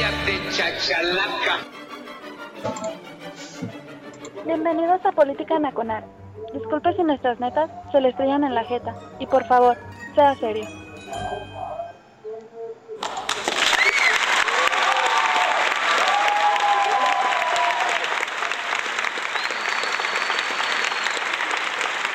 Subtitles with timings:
[0.00, 1.58] Cállate, chachalaca.
[4.46, 6.04] Bienvenidos a Política Nacional.
[6.54, 8.94] Disculpe si nuestras netas se le estrellan en la jeta.
[9.18, 9.76] Y por favor,
[10.14, 10.66] sea serio.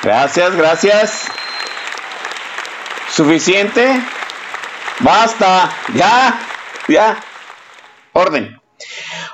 [0.02, 1.28] Gracias, gracias.
[3.10, 4.02] ¿Suficiente?
[4.98, 6.36] Basta, ya,
[6.88, 7.16] ya.
[8.16, 8.58] Orden.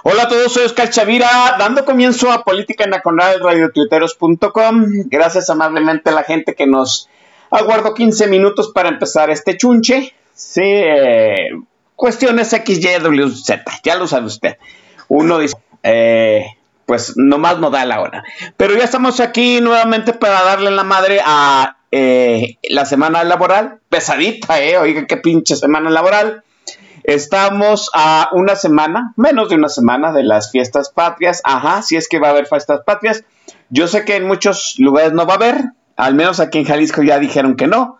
[0.02, 4.86] Hola a todos, soy Oscar Chavira, dando comienzo a Política Nacional, radiotuiteros.com.
[5.04, 7.08] Gracias amablemente a la gente que nos
[7.48, 10.12] aguardó 15 minutos para empezar este chunche.
[10.34, 11.50] Sí, eh,
[11.94, 14.56] cuestiones X, Y, W, Z, ya lo sabe usted.
[15.06, 16.44] Uno dice, eh,
[16.84, 18.24] pues nomás no da la hora.
[18.56, 23.78] Pero ya estamos aquí nuevamente para darle la madre a eh, la semana laboral.
[23.88, 26.42] Pesadita, eh, oiga, qué pinche semana laboral.
[27.04, 31.40] Estamos a una semana, menos de una semana de las fiestas patrias.
[31.44, 33.24] Ajá, si es que va a haber fiestas patrias.
[33.70, 35.64] Yo sé que en muchos lugares no va a haber,
[35.96, 37.98] al menos aquí en Jalisco ya dijeron que no.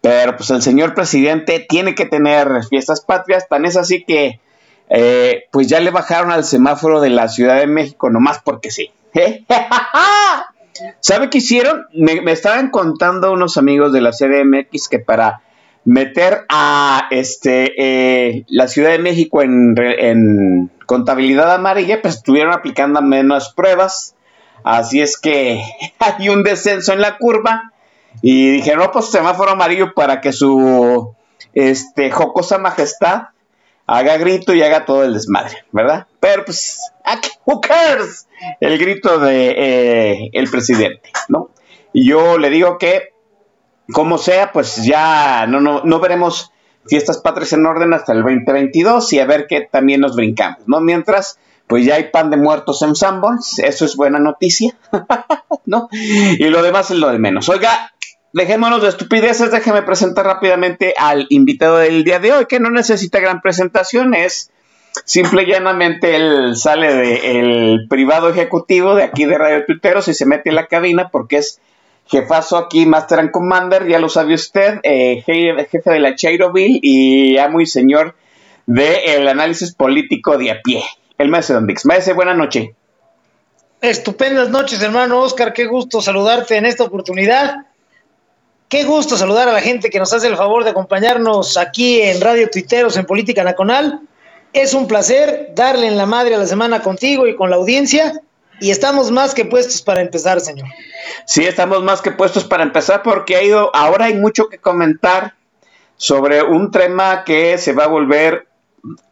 [0.00, 4.40] Pero pues el señor presidente tiene que tener fiestas patrias, tan es así que
[4.88, 8.92] eh, pues ya le bajaron al semáforo de la Ciudad de México, nomás porque sí.
[11.00, 11.86] ¿Sabe qué hicieron?
[11.92, 15.42] Me, me, estaban contando unos amigos de la CDMX que para
[15.84, 23.52] meter a este eh, la Ciudad de México en, contabilidad amarilla, pues estuvieron aplicando menos
[23.54, 24.14] pruebas.
[24.64, 25.62] Así es que
[25.98, 27.72] hay un descenso en la curva.
[28.22, 31.14] Y dijeron, no, pues semáforo amarillo para que su
[31.54, 33.28] este, jocosa majestad
[33.88, 36.06] haga grito y haga todo el desmadre, ¿verdad?
[36.20, 36.78] Pero pues,
[37.46, 38.28] who cares?
[38.60, 41.50] El grito de eh, el presidente, ¿no?
[41.92, 43.14] Y yo le digo que
[43.92, 46.52] como sea, pues ya no, no, no veremos
[46.86, 50.80] fiestas patrias en orden hasta el 2022 y a ver qué también nos brincamos, ¿no?
[50.80, 54.76] Mientras, pues ya hay pan de muertos en Sanborns, eso es buena noticia,
[55.66, 55.88] ¿no?
[55.92, 57.48] Y lo demás es lo de menos.
[57.48, 57.92] Oiga,
[58.32, 63.20] dejémonos de estupideces, déjeme presentar rápidamente al invitado del día de hoy, que no necesita
[63.20, 64.50] gran presentación, es
[65.04, 70.26] simple y llanamente él sale del privado ejecutivo de aquí de Radio Tuiteros y se
[70.26, 71.60] mete en la cabina porque es
[72.08, 77.38] jefazo aquí, Master and Commander, ya lo sabe usted, eh, jefe de la Chairoville y
[77.38, 78.16] amo y señor
[78.66, 80.82] del análisis político de a pie,
[81.18, 81.84] el maestro Don Dix.
[81.84, 82.74] Maestro, buena noche.
[83.80, 87.66] Estupendas noches, hermano Oscar, qué gusto saludarte en esta oportunidad.
[88.68, 92.20] Qué gusto saludar a la gente que nos hace el favor de acompañarnos aquí en
[92.20, 94.00] Radio Tuiteros en Política Nacional.
[94.52, 98.20] Es un placer darle en la madre a la semana contigo y con la audiencia
[98.60, 100.68] y estamos más que puestos para empezar, señor.
[101.26, 105.34] Sí, estamos más que puestos para empezar porque ha ido, ahora hay mucho que comentar
[105.96, 108.48] sobre un tema que se va a volver,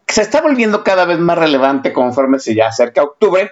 [0.07, 3.51] se está volviendo cada vez más relevante conforme se ya acerca octubre.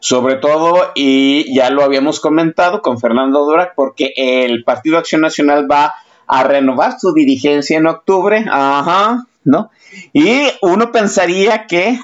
[0.00, 5.70] Sobre todo, y ya lo habíamos comentado con Fernando Durac, porque el Partido Acción Nacional
[5.70, 5.94] va
[6.26, 8.44] a renovar su dirigencia en octubre.
[8.50, 9.70] Ajá, ¿no?
[10.12, 12.00] Y uno pensaría que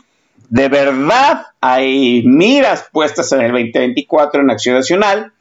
[0.50, 5.32] de verdad hay miras puestas en el 2024 en Acción Nacional,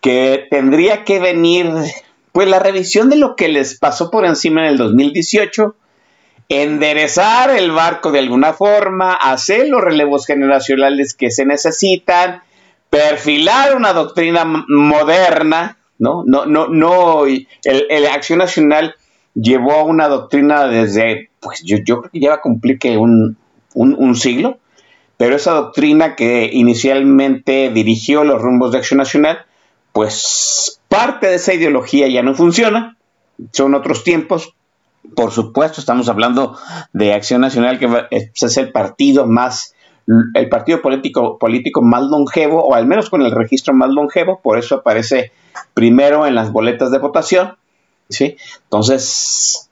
[0.00, 1.70] que tendría que venir
[2.32, 5.76] pues la revisión de lo que les pasó por encima en el 2018,
[6.48, 12.42] enderezar el barco de alguna forma, hacer los relevos generacionales que se necesitan,
[12.90, 16.24] perfilar una doctrina moderna, ¿no?
[16.26, 18.96] No, no, no, el, Acción Nacional
[19.34, 23.36] llevó a una doctrina desde, pues yo, yo creo que lleva a cumplir que un,
[23.74, 24.58] un, siglo,
[25.16, 29.46] pero esa doctrina que inicialmente dirigió los rumbos de Acción Nacional,
[29.92, 32.96] pues parte de esa ideología ya no funciona,
[33.52, 34.54] son otros tiempos,
[35.16, 36.56] por supuesto, estamos hablando
[36.92, 39.74] de Acción Nacional, que es el partido más,
[40.34, 44.58] el partido político, político más longevo, o al menos con el registro más longevo, por
[44.58, 45.32] eso aparece
[45.74, 47.56] primero en las boletas de votación,
[48.08, 48.36] ¿sí?
[48.64, 49.70] Entonces,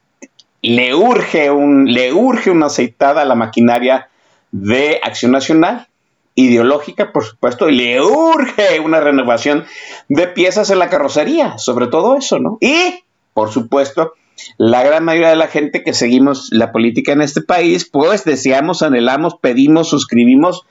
[0.63, 4.09] le urge, un, le urge una aceitada a la maquinaria
[4.53, 5.89] de Acción Nacional,
[6.35, 9.65] ideológica, por supuesto, y le urge una renovación
[10.09, 12.59] de piezas en la carrocería, sobre todo eso, ¿no?
[12.61, 13.05] Y,
[13.35, 14.15] por supuesto,
[14.57, 18.83] la gran mayoría de la gente que seguimos la política en este país, pues deseamos,
[18.83, 20.65] anhelamos, pedimos, suscribimos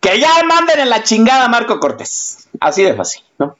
[0.00, 2.48] que ya manden en la chingada a Marco Cortés.
[2.60, 3.56] Así de fácil, ¿no?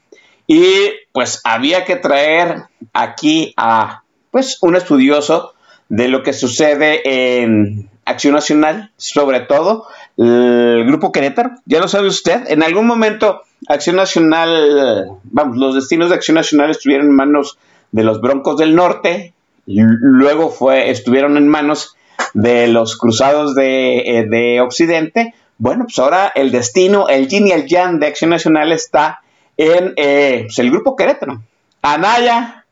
[0.46, 5.54] Y pues había que traer aquí a pues un estudioso
[5.88, 9.86] de lo que sucede en Acción Nacional, sobre todo
[10.16, 11.52] el Grupo Querétaro.
[11.66, 16.70] Ya lo sabe usted, en algún momento Acción Nacional, vamos, los destinos de Acción Nacional
[16.70, 17.58] estuvieron en manos
[17.92, 19.32] de los Broncos del Norte,
[19.66, 21.96] luego fue, estuvieron en manos
[22.34, 25.34] de los Cruzados de, eh, de Occidente.
[25.58, 29.20] Bueno, pues ahora el destino, el yin y el yang de Acción Nacional está
[29.56, 31.42] en eh, pues el Grupo Querétaro.
[31.82, 32.65] Anaya,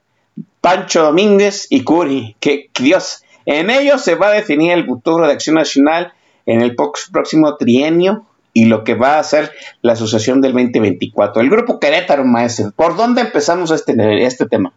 [0.65, 2.37] Pancho Domínguez y Curi.
[2.41, 6.15] Que, Dios, en ellos se va a definir el futuro de Acción Nacional
[6.47, 8.25] en el próximo trienio
[8.55, 9.53] y lo que va a ser
[9.83, 11.43] la asociación del 2024.
[11.43, 14.73] El grupo Querétaro, maestro, ¿por dónde empezamos este, este tema?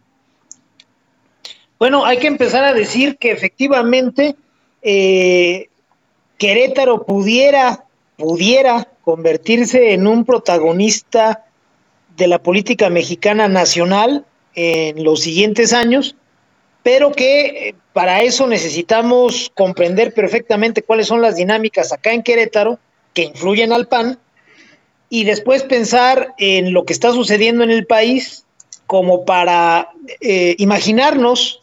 [1.78, 4.36] Bueno, hay que empezar a decir que efectivamente
[4.82, 5.70] eh,
[6.36, 7.86] Querétaro pudiera,
[8.18, 11.46] pudiera convertirse en un protagonista
[12.14, 16.16] de la política mexicana nacional en los siguientes años,
[16.82, 22.78] pero que eh, para eso necesitamos comprender perfectamente cuáles son las dinámicas acá en Querétaro
[23.14, 24.18] que influyen al PAN
[25.10, 28.44] y después pensar en lo que está sucediendo en el país
[28.86, 29.90] como para
[30.20, 31.60] eh, imaginarnos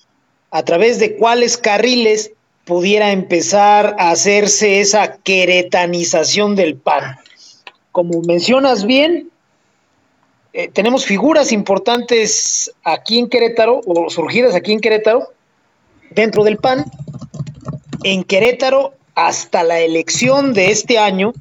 [0.51, 2.31] a través de cuáles carriles
[2.65, 7.17] pudiera empezar a hacerse esa queretanización del PAN.
[7.91, 9.29] Como mencionas bien,
[10.57, 15.33] eh, tenemos figuras importantes aquí en Querétaro, o surgidas aquí en Querétaro,
[16.11, 16.85] dentro del PAN.
[18.05, 21.33] En Querétaro, hasta la elección de este año,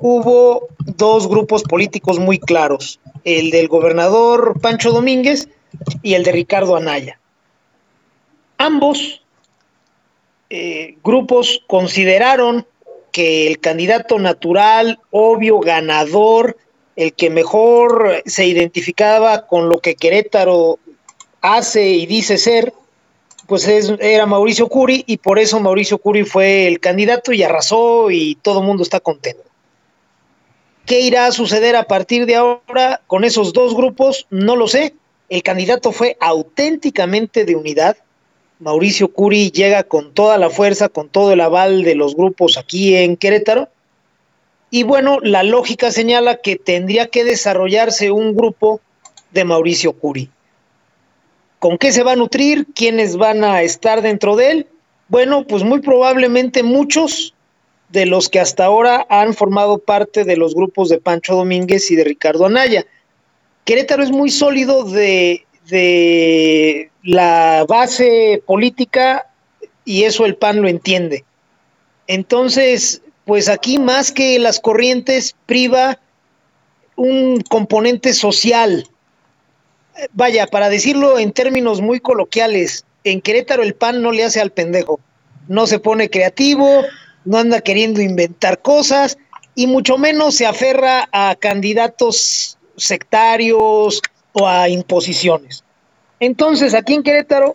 [0.00, 5.48] hubo dos grupos políticos muy claros, el del gobernador Pancho Domínguez
[6.02, 7.20] y el de Ricardo Anaya.
[8.58, 9.22] Ambos
[10.50, 12.66] eh, grupos consideraron
[13.12, 16.56] que el candidato natural, obvio, ganador,
[17.00, 20.78] el que mejor se identificaba con lo que Querétaro
[21.40, 22.74] hace y dice ser,
[23.46, 28.34] pues era Mauricio Curi y por eso Mauricio Curi fue el candidato y arrasó y
[28.42, 29.42] todo el mundo está contento.
[30.84, 34.26] ¿Qué irá a suceder a partir de ahora con esos dos grupos?
[34.28, 34.94] No lo sé.
[35.30, 37.96] El candidato fue auténticamente de unidad.
[38.58, 42.94] Mauricio Curi llega con toda la fuerza, con todo el aval de los grupos aquí
[42.94, 43.70] en Querétaro
[44.70, 48.80] y bueno, la lógica señala que tendría que desarrollarse un grupo
[49.32, 50.30] de Mauricio Curi.
[51.58, 52.66] ¿Con qué se va a nutrir?
[52.74, 54.66] ¿Quiénes van a estar dentro de él?
[55.08, 57.34] Bueno, pues muy probablemente muchos
[57.90, 61.96] de los que hasta ahora han formado parte de los grupos de Pancho Domínguez y
[61.96, 62.86] de Ricardo Anaya.
[63.64, 69.26] Querétaro es muy sólido de, de la base política
[69.84, 71.24] y eso el PAN lo entiende.
[72.06, 76.00] Entonces, pues aquí más que las corrientes priva
[76.96, 78.88] un componente social.
[80.14, 84.50] Vaya, para decirlo en términos muy coloquiales, en Querétaro el pan no le hace al
[84.50, 84.98] pendejo.
[85.46, 86.82] No se pone creativo,
[87.24, 89.16] no anda queriendo inventar cosas
[89.54, 94.02] y mucho menos se aferra a candidatos sectarios
[94.32, 95.62] o a imposiciones.
[96.18, 97.54] Entonces, aquí en Querétaro,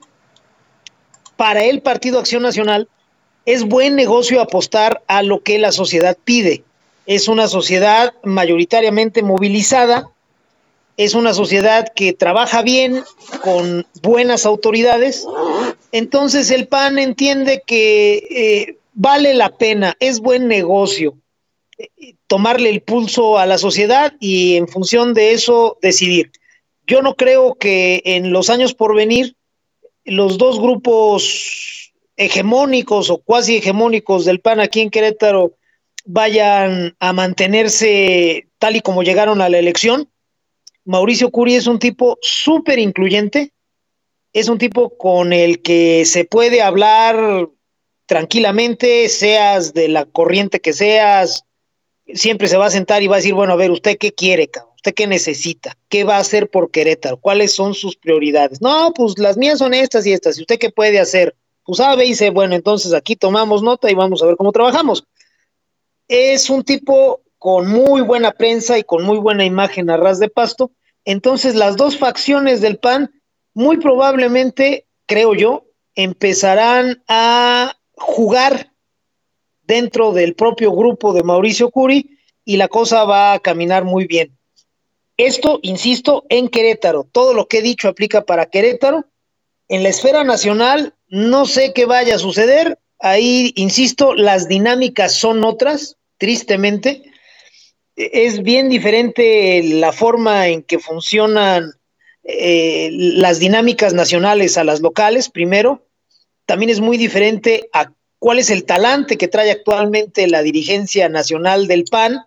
[1.36, 2.88] para el Partido Acción Nacional,
[3.45, 6.64] es buen negocio apostar a lo que la sociedad pide.
[7.06, 10.09] Es una sociedad mayoritariamente movilizada,
[10.97, 13.04] es una sociedad que trabaja bien
[13.44, 15.28] con buenas autoridades.
[15.92, 21.16] Entonces el PAN entiende que eh, vale la pena, es buen negocio
[21.78, 26.31] eh, tomarle el pulso a la sociedad y en función de eso decidir.
[26.87, 29.35] Yo no creo que en los años por venir
[30.06, 31.84] los dos grupos
[32.18, 35.54] hegemónicos o cuasi hegemónicos del PAN aquí en Querétaro
[36.06, 40.10] vayan a mantenerse tal y como llegaron a la elección.
[40.86, 43.52] Mauricio Curi es un tipo súper incluyente,
[44.34, 47.50] es un tipo con el que se puede hablar
[48.06, 51.44] tranquilamente, seas de la corriente que seas,
[52.14, 54.50] siempre se va a sentar y va a decir, bueno, a ver, ¿usted qué quiere?
[54.76, 55.76] ¿Usted qué necesita?
[55.90, 57.18] ¿Qué va a hacer por Querétaro?
[57.18, 58.62] ¿Cuáles son sus prioridades?
[58.62, 60.38] No, pues las mías son estas y estas.
[60.38, 61.36] ¿Y usted qué puede hacer?
[61.66, 65.04] Pues sabe dice, bueno, entonces aquí tomamos nota y vamos a ver cómo trabajamos.
[66.07, 70.30] Es un tipo con muy buena prensa y con muy buena imagen a ras de
[70.30, 70.72] pasto.
[71.04, 73.12] Entonces las dos facciones del PAN
[73.56, 78.72] muy probablemente, creo yo, empezarán a jugar
[79.64, 84.38] dentro del propio grupo de Mauricio Curi y la cosa va a caminar muy bien.
[85.18, 87.07] Esto, insisto, en Querétaro.
[87.12, 89.06] Todo lo que he dicho aplica para Querétaro
[89.68, 92.78] En la esfera nacional, no sé qué vaya a suceder.
[93.00, 97.04] Ahí, insisto, las dinámicas son otras, tristemente.
[97.95, 101.72] Es bien diferente la forma en que funcionan
[102.26, 105.88] eh, las dinámicas nacionales a las locales, primero.
[106.45, 111.68] También es muy diferente a cuál es el talante que trae actualmente la dirigencia nacional
[111.68, 112.26] del PAN.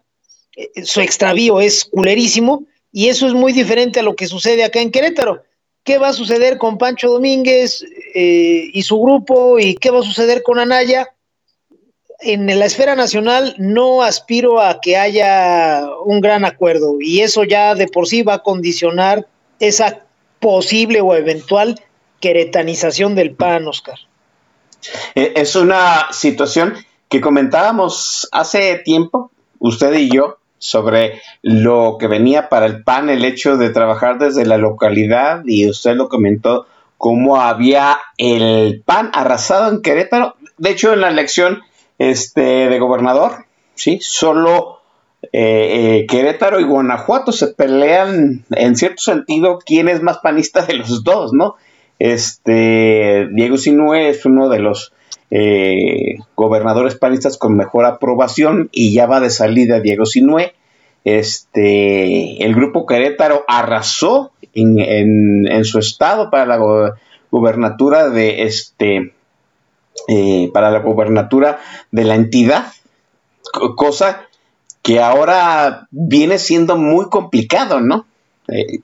[0.56, 4.80] Eh, su extravío es culerísimo y eso es muy diferente a lo que sucede acá
[4.80, 5.42] en Querétaro.
[5.88, 7.82] ¿Qué va a suceder con Pancho Domínguez
[8.14, 11.14] eh, y su grupo y qué va a suceder con Anaya?
[12.20, 17.74] En la esfera nacional no aspiro a que haya un gran acuerdo y eso ya
[17.74, 19.26] de por sí va a condicionar
[19.60, 20.04] esa
[20.40, 21.80] posible o eventual
[22.20, 23.96] queretanización del PAN, Oscar.
[25.14, 26.74] Eh, es una situación
[27.08, 33.24] que comentábamos hace tiempo, usted y yo, sobre lo que venía para el PAN, el
[33.24, 39.70] hecho de trabajar desde la localidad, y usted lo comentó, cómo había el PAN arrasado
[39.70, 40.36] en Querétaro.
[40.58, 41.62] De hecho, en la elección
[41.98, 43.98] este, de gobernador, ¿sí?
[44.02, 44.80] Solo
[45.22, 50.74] eh, eh, Querétaro y Guanajuato se pelean, en cierto sentido, quién es más panista de
[50.74, 51.56] los dos, ¿no?
[51.98, 54.92] Este, Diego Sinue es uno de los
[55.30, 60.54] eh, gobernadores panistas con mejor aprobación y ya va de salida Diego Sinue.
[61.04, 66.94] Este, el grupo Querétaro arrasó en, su estado para la
[67.30, 69.14] gobernatura de este,
[70.08, 72.66] eh, para la gobernatura de la entidad,
[73.76, 74.28] cosa
[74.82, 78.06] que ahora viene siendo muy complicado, ¿no?
[78.48, 78.80] Eh,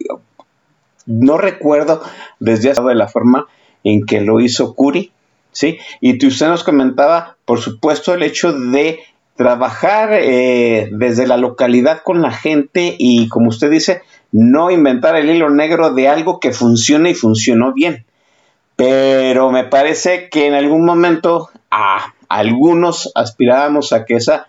[1.07, 2.03] no recuerdo
[2.41, 3.47] desde hace de la forma
[3.83, 5.13] en que lo hizo Curi,
[5.55, 5.79] ¿sí?
[6.03, 9.01] Y usted nos comentaba, por supuesto, el hecho de
[9.37, 15.31] trabajar eh, desde la localidad con la gente y, como usted dice, no inventar el
[15.31, 18.05] hilo negro de algo que funcione y funcionó bien.
[18.77, 24.49] Pero me parece que en algún momento a algunos aspirábamos a que esa,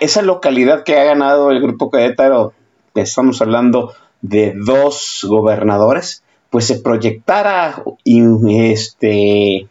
[0.00, 2.52] esa localidad que ha ganado el Grupo Querétaro,
[2.94, 9.68] estamos hablando de dos gobernadores, pues se proyectara, este,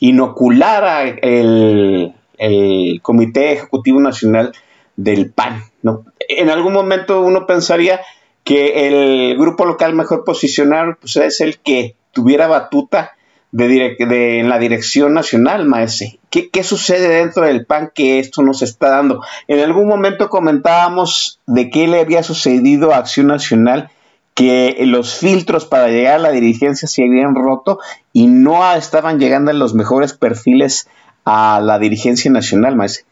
[0.00, 4.52] inoculara el, el Comité Ejecutivo Nacional
[4.96, 5.62] del PAN.
[5.82, 6.04] ¿no?
[6.28, 8.00] En algún momento uno pensaría
[8.44, 13.12] que el grupo local mejor posicionado pues, es el que tuviera batuta
[13.52, 16.18] de, de en la dirección nacional, maese.
[16.30, 19.22] ¿Qué, ¿Qué, sucede dentro del PAN que esto nos está dando?
[19.46, 23.90] En algún momento comentábamos de qué le había sucedido a Acción Nacional,
[24.38, 27.80] que los filtros para llegar a la dirigencia se habían roto
[28.12, 30.86] y no estaban llegando los mejores perfiles
[31.24, 33.04] a la dirigencia nacional, maese.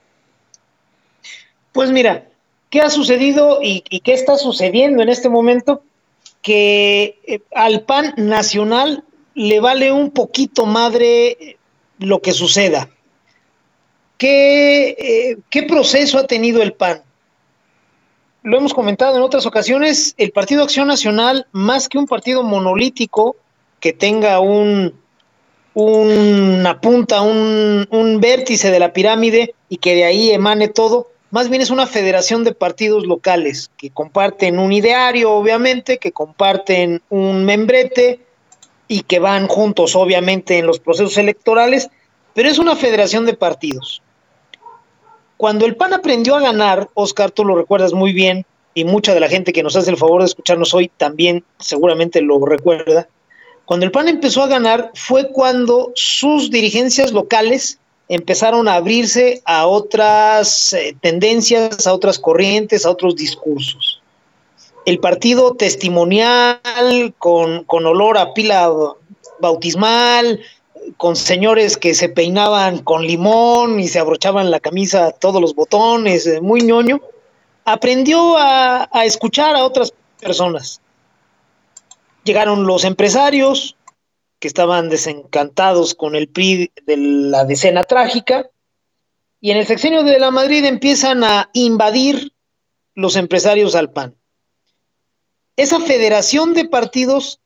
[1.73, 2.29] Pues mira,
[2.71, 5.83] ¿qué ha sucedido y, qué está sucediendo en este momento?
[6.43, 9.03] Que eh, al PAN nacional
[9.35, 11.57] le vale un poquito madre
[11.99, 12.89] lo que suceda.
[14.17, 17.03] ¿Qué, eh, ¿Qué, proceso ha tenido el PAN?
[18.47, 23.35] Lo hemos comentado en otras ocasiones, el Partido Acción Nacional, más que un partido monolítico
[23.81, 24.95] que tenga un,
[25.75, 31.49] una punta, un, un vértice de la pirámide y que de ahí emane todo, más
[31.49, 37.45] bien es una federación de partidos locales que comparten un ideario, obviamente, que comparten un
[37.45, 38.21] membrete,
[38.87, 41.91] y que van juntos, obviamente, en los procesos electorales,
[42.33, 44.03] pero es una federación de partidos.
[45.37, 49.21] Cuando el PAN aprendió a ganar, Oscar, tú lo recuerdas muy bien, y mucha de
[49.21, 53.09] la gente que nos hace el favor de escucharnos hoy también seguramente lo recuerda,
[53.65, 57.79] cuando el PAN empezó a ganar fue cuando sus dirigencias locales
[58.09, 64.01] empezaron a abrirse a otras eh, tendencias, a otras corrientes, a otros discursos.
[64.85, 66.61] El partido testimonial
[67.19, 68.71] con, con olor a pila
[69.41, 70.41] bautismal,
[70.97, 76.27] con señores que se peinaban con limón y se abrochaban la camisa todos los botones,
[76.27, 77.01] eh, muy ñoño,
[77.65, 80.81] aprendió a, a, escuchar a otras personas.
[82.25, 83.77] Llegaron los empresarios
[84.39, 88.49] que estaban desencantados con el PRI de la decena trágica
[89.41, 92.33] y en el sexenio de la Madrid empiezan a invadir
[92.95, 94.17] los empresarios al PAN
[95.57, 97.41] esa federación de partidos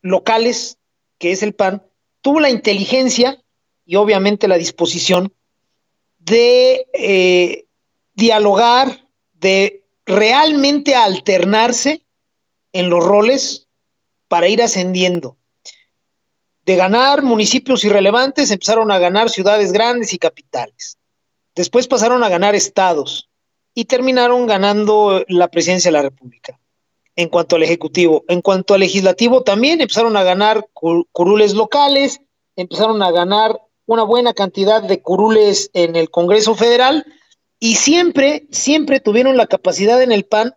[0.00, 0.78] locales,
[1.18, 1.82] que es el PAN,
[2.26, 3.40] tuvo la inteligencia
[3.84, 5.32] y obviamente la disposición
[6.18, 7.66] de eh,
[8.14, 12.04] dialogar, de realmente alternarse
[12.72, 13.68] en los roles
[14.26, 15.36] para ir ascendiendo.
[16.64, 20.98] De ganar municipios irrelevantes, empezaron a ganar ciudades grandes y capitales.
[21.54, 23.30] Después pasaron a ganar estados
[23.72, 26.58] y terminaron ganando la presidencia de la República
[27.16, 28.24] en cuanto al Ejecutivo.
[28.28, 32.20] En cuanto al Legislativo, también empezaron a ganar curules locales,
[32.54, 37.06] empezaron a ganar una buena cantidad de curules en el Congreso Federal
[37.58, 40.54] y siempre, siempre tuvieron la capacidad en el PAN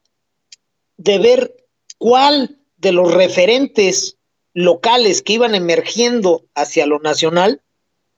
[0.97, 1.55] de ver
[1.97, 4.17] cuál de los referentes
[4.53, 7.61] locales que iban emergiendo hacia lo nacional,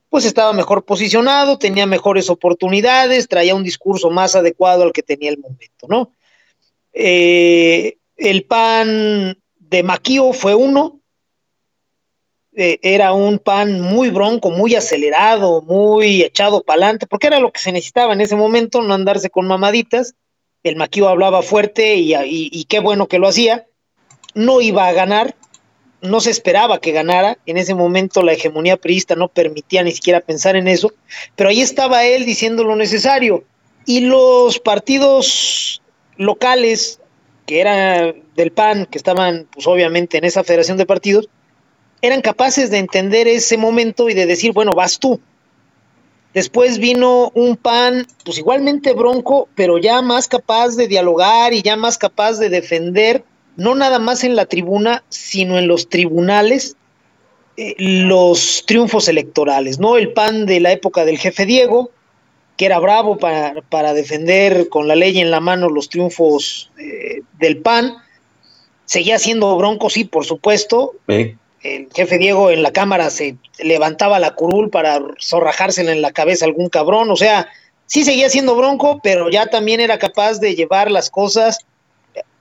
[0.09, 5.29] pues estaba mejor posicionado, tenía mejores oportunidades, traía un discurso más adecuado al que tenía
[5.29, 6.11] el momento, ¿no?
[6.93, 10.99] Eh, el pan de Maquío fue uno,
[12.53, 17.51] eh, era un pan muy bronco, muy acelerado, muy echado para adelante, porque era lo
[17.51, 20.13] que se necesitaba en ese momento, no andarse con mamaditas.
[20.63, 23.65] El Maquío hablaba fuerte y, y qué bueno que lo hacía.
[24.35, 25.35] No iba a ganar,
[26.01, 27.39] no se esperaba que ganara.
[27.47, 30.93] En ese momento la hegemonía priista no permitía ni siquiera pensar en eso,
[31.35, 33.43] pero ahí estaba él diciendo lo necesario.
[33.87, 35.81] Y los partidos
[36.17, 37.00] locales,
[37.45, 41.29] que eran del PAN, que estaban pues obviamente en esa federación de partidos,
[42.01, 45.19] eran capaces de entender ese momento y de decir, bueno, vas tú.
[46.33, 51.75] Después vino un PAN, pues igualmente bronco, pero ya más capaz de dialogar y ya
[51.75, 53.23] más capaz de defender,
[53.57, 56.77] no nada más en la tribuna, sino en los tribunales,
[57.57, 59.97] eh, los triunfos electorales, ¿no?
[59.97, 61.91] El PAN de la época del jefe Diego,
[62.61, 67.23] que era bravo para, para defender con la ley en la mano los triunfos eh,
[67.39, 67.95] del PAN,
[68.85, 74.35] seguía siendo bronco, sí, por supuesto, el jefe Diego en la cámara se levantaba la
[74.35, 77.49] curul para zorrajársela en la cabeza a algún cabrón, o sea,
[77.87, 81.65] sí seguía siendo bronco, pero ya también era capaz de llevar las cosas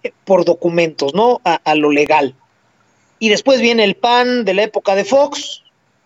[0.03, 1.41] eh, por documentos, ¿no?
[1.45, 2.35] A, lo legal.
[3.19, 5.63] Y después viene el PAN de la época de Fox,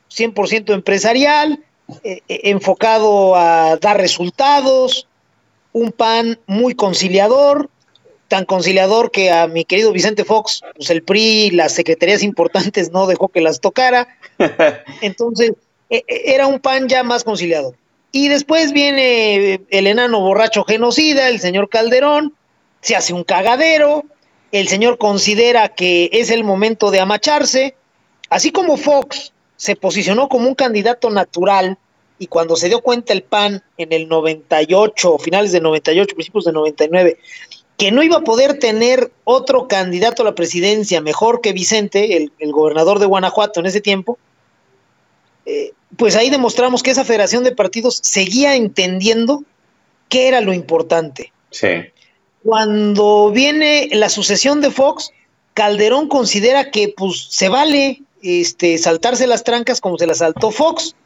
[0.08, 1.64] 100% empresarial,
[2.02, 5.06] eh, eh, enfocado a dar resultados,
[5.72, 7.68] un PAN muy conciliador,
[8.28, 13.06] tan conciliador que a mi querido Vicente Fox, pues el PRI, las secretarías importantes no
[13.06, 14.08] dejó que las tocara.
[15.02, 15.52] Entonces,
[15.90, 17.74] e, e, era un pan ya más conciliador.
[18.12, 22.32] Y después viene el enano borracho genocida, el señor Calderón,
[22.80, 24.04] se hace un cagadero,
[24.52, 27.74] el señor considera que es el momento de amacharse,
[28.30, 31.78] así como Fox se posicionó como un candidato natural
[32.18, 36.52] y cuando se dio cuenta el PAN en el 98, finales de 98, principios de
[36.52, 37.18] 99,
[37.76, 42.52] que no iba a poder tener otro candidato a la presidencia mejor que Vicente, el,
[42.52, 44.18] gobernador de Guanajuato en ese tiempo,
[45.44, 49.42] eh, pues ahí demostramos que esa federación de partidos seguía entendiendo
[50.08, 51.32] qué era lo importante.
[51.50, 51.68] Sí.
[52.44, 55.10] Cuando viene la sucesión de Fox,
[55.54, 60.96] Calderón considera que pues se vale este, saltarse las trancas como se las saltó Fox,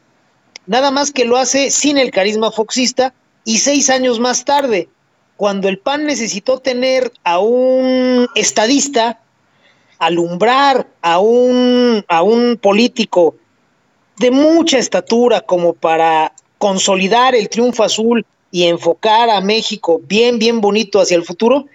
[0.65, 4.87] nada más que lo hace sin el carisma foxista y seis años más tarde,
[5.35, 9.19] cuando el PAN necesitó tener a un estadista,
[9.97, 13.35] alumbrar a un, a un político
[14.17, 20.61] de mucha estatura como para consolidar el triunfo azul y enfocar a México bien, bien
[20.61, 21.65] bonito hacia el futuro,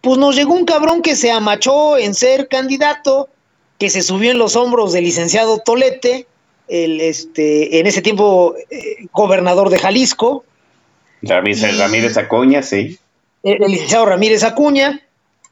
[0.00, 3.28] pues nos llegó un cabrón que se amachó en ser candidato,
[3.84, 6.26] que se subió en los hombros del licenciado Tolete,
[6.68, 10.42] el este, en ese tiempo eh, gobernador de Jalisco.
[11.20, 12.98] Ramírez, Ramírez Acuña, sí
[13.42, 15.02] el licenciado Ramírez Acuña,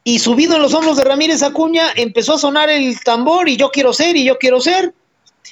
[0.02, 3.70] y subido en los hombros de Ramírez Acuña empezó a sonar el tambor y yo
[3.70, 4.94] quiero ser y yo quiero ser.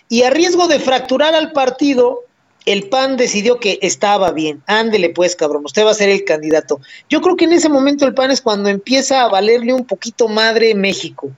[0.09, 2.21] Y a riesgo de fracturar al partido,
[2.65, 4.63] el PAN decidió que estaba bien.
[4.67, 6.81] Ándele pues, cabrón, usted va a ser el candidato.
[7.11, 10.29] Yo creo que en ese momento el PAN es cuando empieza a valerle un poquito
[10.29, 11.31] madre México.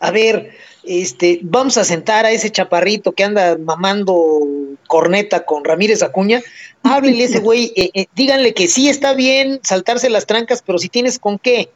[0.00, 0.56] A ver,
[0.86, 4.46] este, vamos a sentar a ese chaparrito que anda mamando
[4.86, 6.42] corneta con Ramírez Acuña,
[6.82, 10.88] háblele ese güey, eh, eh, díganle que sí está bien saltarse las trancas, pero si
[10.88, 11.70] tienes con qué.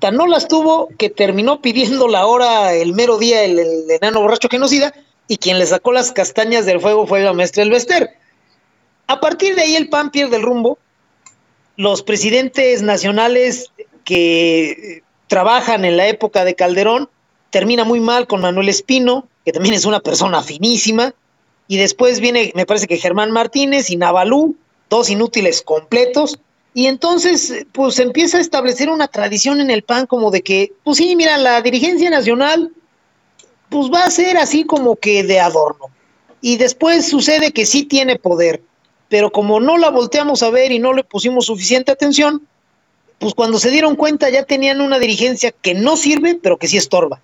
[0.00, 4.48] Tan no las tuvo que terminó pidiendo la hora el mero día el, enano borracho
[4.48, 4.92] genocida
[5.28, 8.10] y quien le sacó las castañas del fuego fue la maestra Elvester.
[9.06, 10.78] A partir de ahí el PAN pierde el rumbo.
[11.76, 13.70] Los presidentes nacionales
[14.04, 17.08] que eh, trabajan en la época de Calderón
[17.52, 21.14] termina muy mal con Manuel Espino, que también es una persona finísima,
[21.68, 24.56] y después viene, me parece que Germán Martínez y Navalú,
[24.88, 26.38] dos inútiles completos,
[26.72, 30.96] y entonces pues empieza a establecer una tradición en el PAN como de que, pues
[30.96, 32.72] sí, mira, la dirigencia nacional
[33.68, 35.86] pues va a ser así como que de adorno.
[36.40, 38.62] Y después sucede que sí tiene poder,
[39.10, 42.46] pero como no la volteamos a ver y no le pusimos suficiente atención,
[43.18, 46.78] pues cuando se dieron cuenta ya tenían una dirigencia que no sirve, pero que sí
[46.78, 47.20] estorba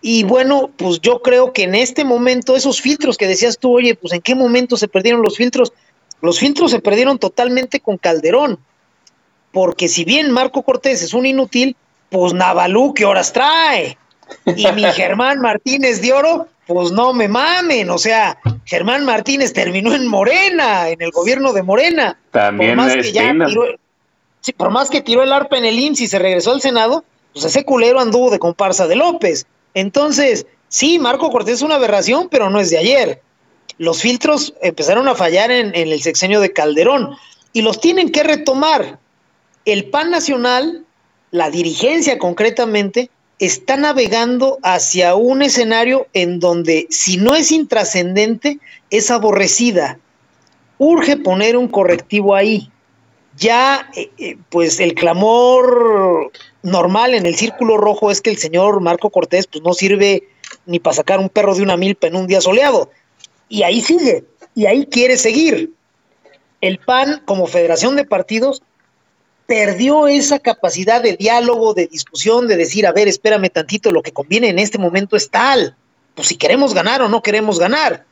[0.00, 3.94] y bueno, pues yo creo que en este momento, esos filtros que decías tú, oye,
[3.94, 5.72] pues en qué momento se perdieron los filtros,
[6.20, 8.58] los filtros se perdieron totalmente con Calderón,
[9.50, 11.76] porque si bien Marco Cortés es un inútil,
[12.10, 13.98] pues Navalú, ¿qué horas trae?
[14.46, 19.94] Y mi Germán Martínez de Oro, pues no me mamen, o sea, Germán Martínez terminó
[19.94, 22.18] en Morena, en el gobierno de Morena.
[22.30, 23.64] También por más que ya tiró,
[24.40, 27.04] sí, por más que tiró el arpa en el IMSS y se regresó al Senado,
[27.32, 29.46] pues ese culero anduvo de comparsa de López.
[29.74, 33.22] Entonces, sí, Marco Cortés es una aberración, pero no es de ayer.
[33.78, 37.16] Los filtros empezaron a fallar en, el sexenio de Calderón
[37.52, 38.98] y los tienen que retomar.
[39.64, 40.84] El PAN nacional,
[41.30, 48.58] la dirigencia concretamente, está navegando hacia un escenario en donde si no es intrascendente,
[48.90, 49.98] es aborrecida.
[50.78, 52.70] Urge poner un correctivo ahí.
[53.36, 56.30] Ya, eh, eh, pues el clamor
[56.62, 60.28] normal en el círculo rojo es que el señor Marco Cortés pues no sirve
[60.66, 62.90] ni para sacar un perro de una milpa en un día soleado.
[63.48, 65.72] Y ahí sigue, y ahí quiere seguir.
[66.60, 68.62] El PAN como federación de partidos
[69.46, 74.12] perdió esa capacidad de diálogo, de discusión, de decir, a ver, espérame tantito, lo que
[74.12, 75.76] conviene en este momento es tal,
[76.14, 78.04] pues si queremos ganar o no queremos ganar.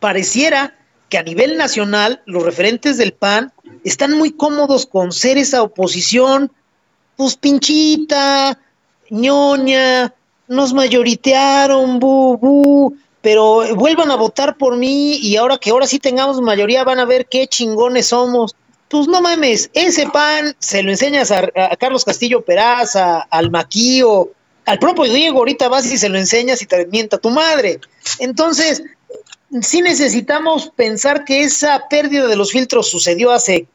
[0.00, 0.76] Pareciera
[1.08, 3.52] que a nivel nacional los referentes del PAN
[3.84, 6.50] están muy cómodos con ser esa oposición,
[7.16, 8.58] pues pinchita,
[9.10, 10.12] ñoña,
[10.48, 15.98] nos mayoritearon, bu, bu, pero vuelvan a votar por mí y ahora que ahora sí
[15.98, 18.54] tengamos mayoría van a ver qué chingones somos.
[18.88, 24.30] Pues no mames, ese pan se lo enseñas a, a Carlos Castillo Peraza, al Maquío,
[24.66, 27.80] al propio Diego, ahorita vas y se lo enseñas y te mienta tu madre.
[28.20, 28.82] Entonces,
[29.62, 33.66] sí necesitamos pensar que esa pérdida de los filtros sucedió hace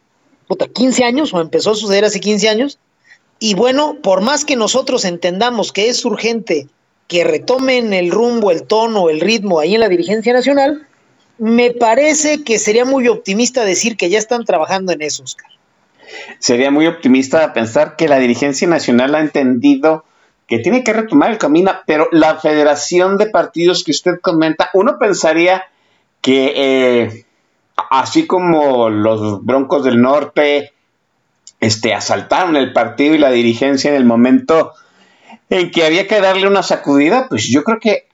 [0.48, 2.78] puta, 15 años o empezó a suceder hace 15 años.
[3.44, 6.68] Y bueno, por más que nosotros entendamos que es urgente
[7.08, 10.88] que retomen el rumbo, el tono, el ritmo ahí en la dirigencia nacional,
[11.40, 15.50] me parece que sería muy optimista decir que ya están trabajando en eso, Oscar.
[16.38, 20.06] Sería muy optimista pensar que la dirigencia nacional ha entendido
[20.46, 25.00] que tiene que retomar el camino, pero la federación de partidos que usted comenta, uno
[25.00, 25.64] pensaría
[26.22, 27.26] que eh,
[27.90, 30.74] así como los Broncos del Norte
[31.62, 34.74] este, asaltaron el partido y la dirigencia en el momento
[35.50, 38.08] en que había que darle una sacudida, pues yo creo que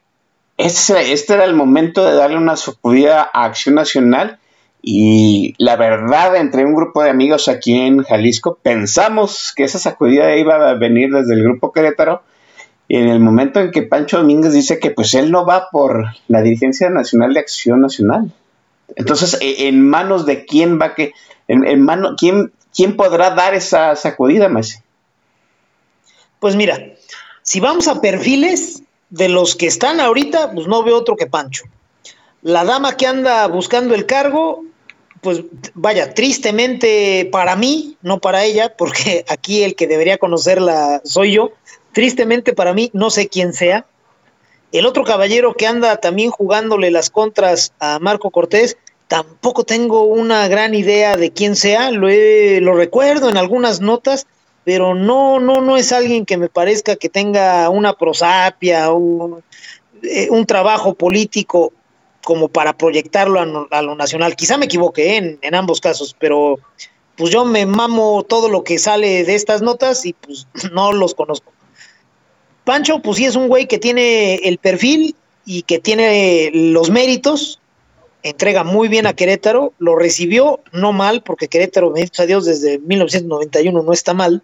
[0.57, 4.39] este era el momento de darle una sacudida a Acción Nacional
[4.81, 10.35] y la verdad, entre un grupo de amigos aquí en Jalisco, pensamos que esa sacudida
[10.35, 12.21] iba a venir desde el grupo Querétaro.
[12.87, 16.05] Y en el momento en que Pancho Domínguez dice que pues él no va por
[16.29, 18.31] la dirigencia nacional de Acción Nacional.
[18.95, 21.11] Entonces, e, ¿en manos de quién va que,
[21.49, 24.77] en, en mano, quién, quién podrá dar esa sacudida, Messi?
[26.39, 26.93] Pues mira,
[27.41, 31.63] si vamos a perfiles de los que están ahorita, pues no veo otro que Pancho.
[32.43, 34.63] La dama que anda buscando el cargo,
[35.21, 35.41] pues
[35.73, 41.53] vaya, tristemente para mí, no para ella, porque aquí el que debería conocerla soy yo,
[41.93, 43.85] tristemente para mí, no sé quién sea.
[44.71, 50.47] El otro caballero que anda también jugándole las contras a Marco Cortés, tampoco tengo una
[50.47, 54.27] gran idea de quién sea, lo, he, lo recuerdo en algunas notas,
[54.63, 59.43] pero no, no, no es alguien que me parezca que tenga una prosapia, un,
[60.03, 61.71] eh, un trabajo político
[62.23, 64.35] como para proyectarlo a, lo nacional.
[64.35, 65.37] Quizá me equivoque ¿eh?
[65.41, 66.59] en, ambos casos, pero
[67.15, 71.15] pues yo me mamo todo lo que sale de estas notas y pues no los
[71.15, 71.53] conozco.
[72.65, 75.15] Pancho, pues sí es un güey que tiene el perfil
[75.45, 77.61] y que tiene los méritos,
[78.29, 82.79] entrega muy bien a Querétaro, lo recibió no mal, porque Querétaro, bendito a Dios, desde
[82.79, 84.43] 1991 no está mal,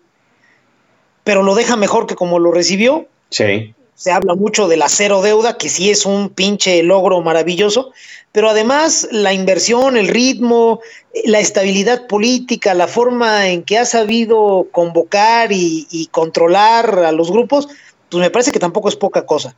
[1.23, 3.07] pero lo deja mejor que como lo recibió.
[3.29, 3.73] Sí.
[3.95, 7.91] Se habla mucho de la cero deuda, que sí es un pinche logro maravilloso,
[8.31, 10.81] pero además la inversión, el ritmo,
[11.25, 17.31] la estabilidad política, la forma en que ha sabido convocar y, y controlar a los
[17.31, 17.67] grupos,
[18.09, 19.55] pues me parece que tampoco es poca cosa.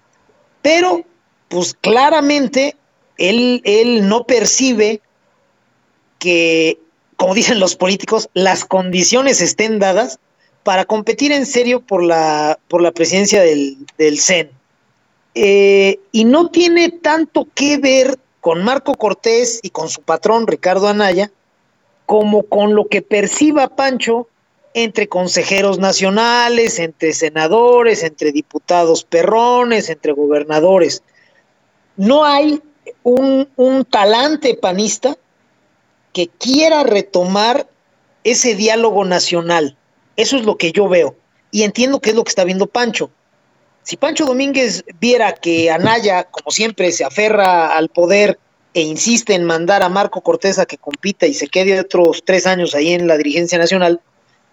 [0.61, 1.03] Pero,
[1.47, 2.75] pues claramente,
[3.17, 5.01] él, él no percibe
[6.19, 6.79] que,
[7.17, 10.19] como dicen los políticos, las condiciones estén dadas
[10.63, 14.49] para competir en serio por la, por la presidencia del, del CEN.
[15.35, 20.87] Eh, y no tiene tanto que ver con Marco Cortés y con su patrón Ricardo
[20.87, 21.31] Anaya,
[22.05, 24.27] como con lo que perciba Pancho
[24.73, 31.01] entre consejeros nacionales, entre senadores, entre diputados perrones, entre gobernadores.
[31.95, 32.61] No hay
[33.05, 35.15] un, un talante panista
[36.11, 37.67] que quiera retomar
[38.23, 39.77] ese diálogo nacional.
[40.17, 41.15] Eso es lo que yo veo.
[41.51, 43.11] Y entiendo que es lo que está viendo Pancho.
[43.83, 48.39] Si Pancho Domínguez viera que Anaya, como siempre, se aferra al poder
[48.73, 52.47] e insiste en mandar a Marco Cortés a que compita y se quede otros tres
[52.47, 54.01] años ahí en la dirigencia nacional,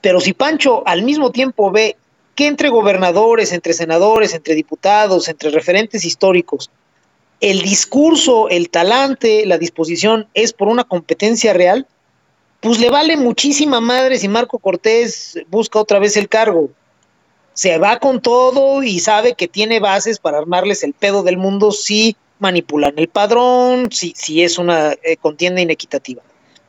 [0.03, 1.97] pero si Pancho al mismo tiempo ve
[2.35, 6.71] que entre gobernadores, entre senadores, entre diputados, entre referentes históricos,
[7.43, 11.89] el discurso, el talante, la disposición es por una competencia real,
[12.61, 16.71] pues le vale muchísima madre si Marco Cortés busca otra vez el cargo.
[17.53, 21.73] Se va con todo y sabe que tiene bases para armarles el pedo del mundo
[21.73, 26.23] si manipulan el padrón, si, si es una eh, contienda inequitativa.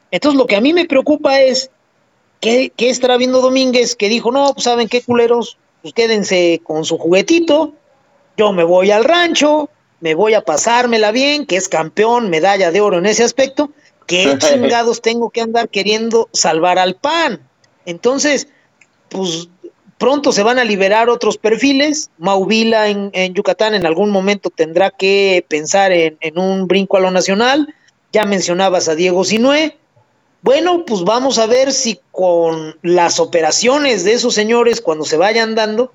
[0.09, 1.69] Entonces lo que a mí me preocupa es
[2.41, 6.83] que, que estará viendo Domínguez que dijo, no, pues saben qué culeros, pues quédense con
[6.83, 7.73] su juguetito,
[8.37, 9.69] yo me voy al rancho,
[10.03, 13.71] me voy a pasármela bien, que es campeón, medalla de oro en ese aspecto,
[14.05, 17.39] ¿qué chingados tengo que andar queriendo salvar al PAN?
[17.85, 18.49] Entonces,
[19.07, 19.47] pues
[19.97, 22.09] pronto se van a liberar otros perfiles.
[22.17, 26.99] Mauvila en, en Yucatán en algún momento tendrá que pensar en, en, un brinco a
[26.99, 27.73] lo nacional.
[28.11, 29.77] Ya mencionabas a Diego Sinué.
[30.41, 35.55] Bueno, pues vamos a ver si con las operaciones de esos señores, cuando se vayan
[35.55, 35.93] dando,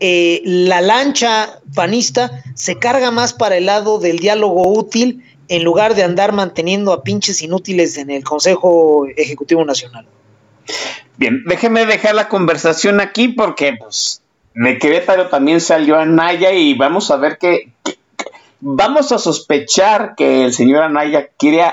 [0.00, 5.94] eh, la lancha panista se carga más para el lado del diálogo útil en lugar
[5.94, 10.06] de andar manteniendo a pinches inútiles en el Consejo Ejecutivo Nacional.
[11.16, 14.22] Bien, déjeme dejar la conversación aquí porque pues,
[14.54, 17.72] de Querétaro también salió Anaya y vamos a ver que,
[18.60, 21.64] vamos a sospechar que el señor Anaya quiere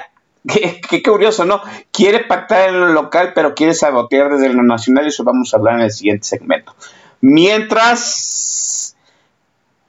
[0.89, 1.61] Qué, curioso, ¿no?
[1.91, 5.75] Quiere pactar en lo local, pero quiere sabotear desde lo nacional eso vamos a hablar
[5.75, 6.73] en el siguiente segmento.
[7.21, 8.95] Mientras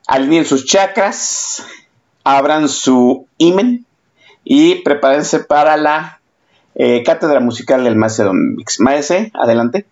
[0.07, 1.63] alineen sus chakras,
[2.25, 3.87] abran su imen
[4.45, 6.21] y prepárense para la
[6.75, 8.81] eh, cátedra musical del maestro Don Mix.
[8.81, 9.87] Maese, adelante.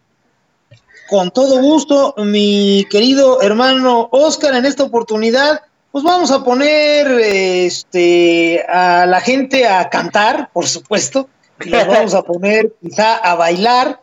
[1.09, 8.65] Con todo gusto, mi querido hermano Oscar, en esta oportunidad, pues vamos a poner este,
[8.69, 11.29] a la gente a cantar, por supuesto,
[11.65, 14.01] y los vamos a poner quizá a bailar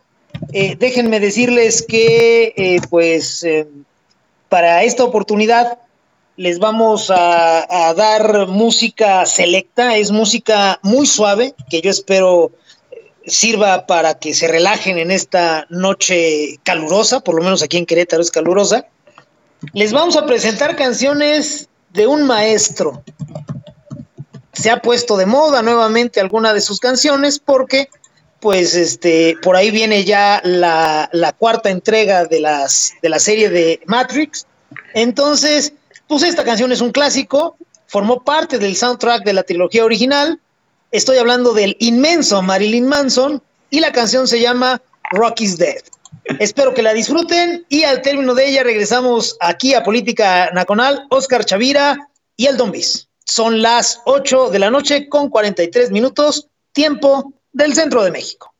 [0.51, 3.67] eh, déjenme decirles que, eh, pues, eh,
[4.49, 5.79] para esta oportunidad
[6.35, 12.51] les vamos a, a, dar música selecta, es música muy suave, que yo espero
[13.25, 18.21] sirva para que se relajen en esta noche calurosa, por lo menos aquí en Querétaro
[18.21, 18.85] es calurosa.
[19.73, 23.03] Les vamos a presentar canciones de un maestro.
[24.51, 27.87] Se ha puesto de moda nuevamente alguna de sus canciones porque
[28.43, 33.79] pues este, por ahí viene ya la, cuarta entrega de, las, de la serie de
[33.85, 34.45] Matrix.
[34.93, 35.71] Entonces,
[36.07, 37.55] pues esta canción es un clásico,
[37.87, 40.41] formó parte del soundtrack de la trilogía original.
[40.91, 45.81] Estoy hablando del inmenso Marilyn Manson y la canción se llama Rock is Dead.
[46.39, 51.45] Espero que la disfruten y al término de ella regresamos aquí a Política Nacional, Oscar
[51.45, 51.97] Chavira
[52.35, 52.73] y el Don.
[53.23, 58.52] Son las 8 de la noche con 43 minutos, tiempo del centro de México.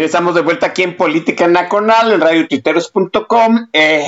[0.00, 3.68] Bien, estamos de vuelta aquí en Política Nacional, en radiotuiteros.com.
[3.74, 4.06] Eh,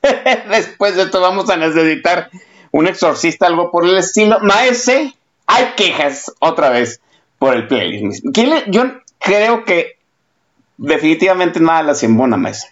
[0.50, 2.30] después de esto vamos a necesitar
[2.70, 4.38] un exorcista, algo por el estilo.
[4.38, 5.12] Maese,
[5.48, 7.00] hay quejas otra vez
[7.40, 8.24] por el playlist.
[8.68, 8.84] Yo
[9.18, 9.98] creo que
[10.76, 12.68] definitivamente nada la embona, Maese.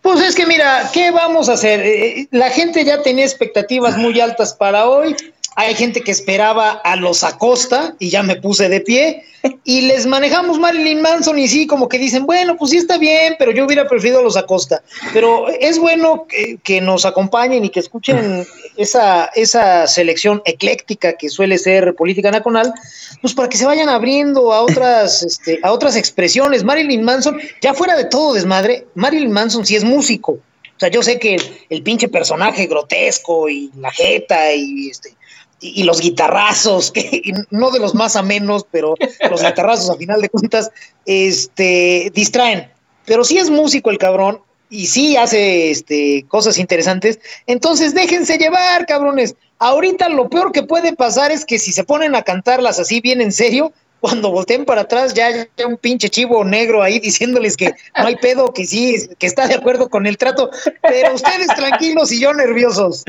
[0.00, 1.78] Pues es que mira, ¿qué vamos a hacer?
[1.78, 5.14] Eh, eh, la gente ya tenía expectativas muy altas para hoy.
[5.54, 9.26] Hay gente que esperaba a los Acosta y ya me puse de pie
[9.64, 13.36] y les manejamos Marilyn Manson y sí, como que dicen, bueno, pues sí está bien,
[13.38, 14.82] pero yo hubiera preferido a los Acosta.
[15.12, 21.58] Pero es bueno que, nos acompañen y que escuchen esa, esa selección ecléctica que suele
[21.58, 22.72] ser política nacional,
[23.20, 26.64] pues para que se vayan abriendo a otras, este, a otras expresiones.
[26.64, 30.32] Marilyn Manson, ya fuera de todo desmadre, Marilyn Manson sí es músico.
[30.32, 35.14] O sea, yo sé que el, el pinche personaje grotesco y la jeta y este
[35.62, 38.94] y, los guitarrazos, que no de los más a menos, pero
[39.30, 40.70] los guitarrazos a final de cuentas,
[41.06, 42.70] este, distraen.
[43.06, 47.20] Pero sí es músico el cabrón y sí hace este, cosas interesantes.
[47.46, 49.36] Entonces déjense llevar, cabrones.
[49.58, 53.20] Ahorita lo peor que puede pasar es que si se ponen a cantarlas así bien
[53.20, 53.72] en serio,
[54.02, 58.16] cuando volteen para atrás ya hay un pinche chivo negro ahí diciéndoles que no hay
[58.16, 60.50] pedo, que sí, que está de acuerdo con el trato,
[60.82, 63.04] pero ustedes tranquilos y yo nerviosos.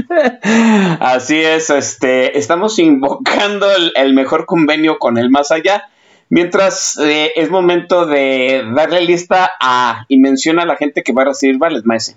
[1.00, 5.90] Así es, este, estamos invocando el, mejor convenio con el más allá.
[6.30, 11.24] Mientras eh, es momento de darle lista a y menciona a la gente que va
[11.24, 12.16] a recibir vales, maese.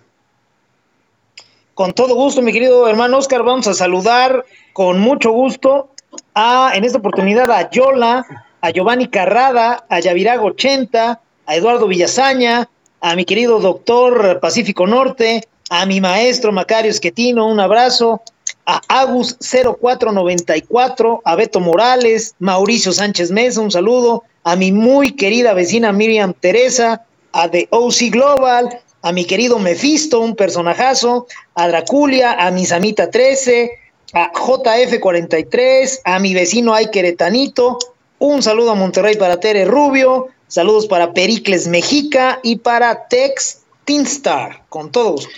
[1.72, 5.88] Con todo gusto, mi querido hermano Oscar, vamos a saludar con mucho gusto
[6.34, 12.68] a, en esta oportunidad, a Yola, a Giovanni Carrada, a Yavirago 80, a Eduardo Villazaña,
[13.00, 18.22] a mi querido doctor Pacífico Norte, a mi maestro Macario Esquetino, un abrazo,
[18.66, 25.54] a Agus 0494, a Beto Morales, Mauricio Sánchez Mesa, un saludo, a mi muy querida
[25.54, 32.32] vecina Miriam Teresa, a The OC Global, a mi querido Mefisto, un personajazo, a Draculia,
[32.32, 33.70] a mi Samita 13,
[34.14, 37.78] a JF43, a mi vecino Ay Queretanito,
[38.18, 44.62] un saludo a Monterrey para Tere Rubio, saludos para Pericles Mexica y para Tex Tinstar,
[44.68, 45.28] con todos.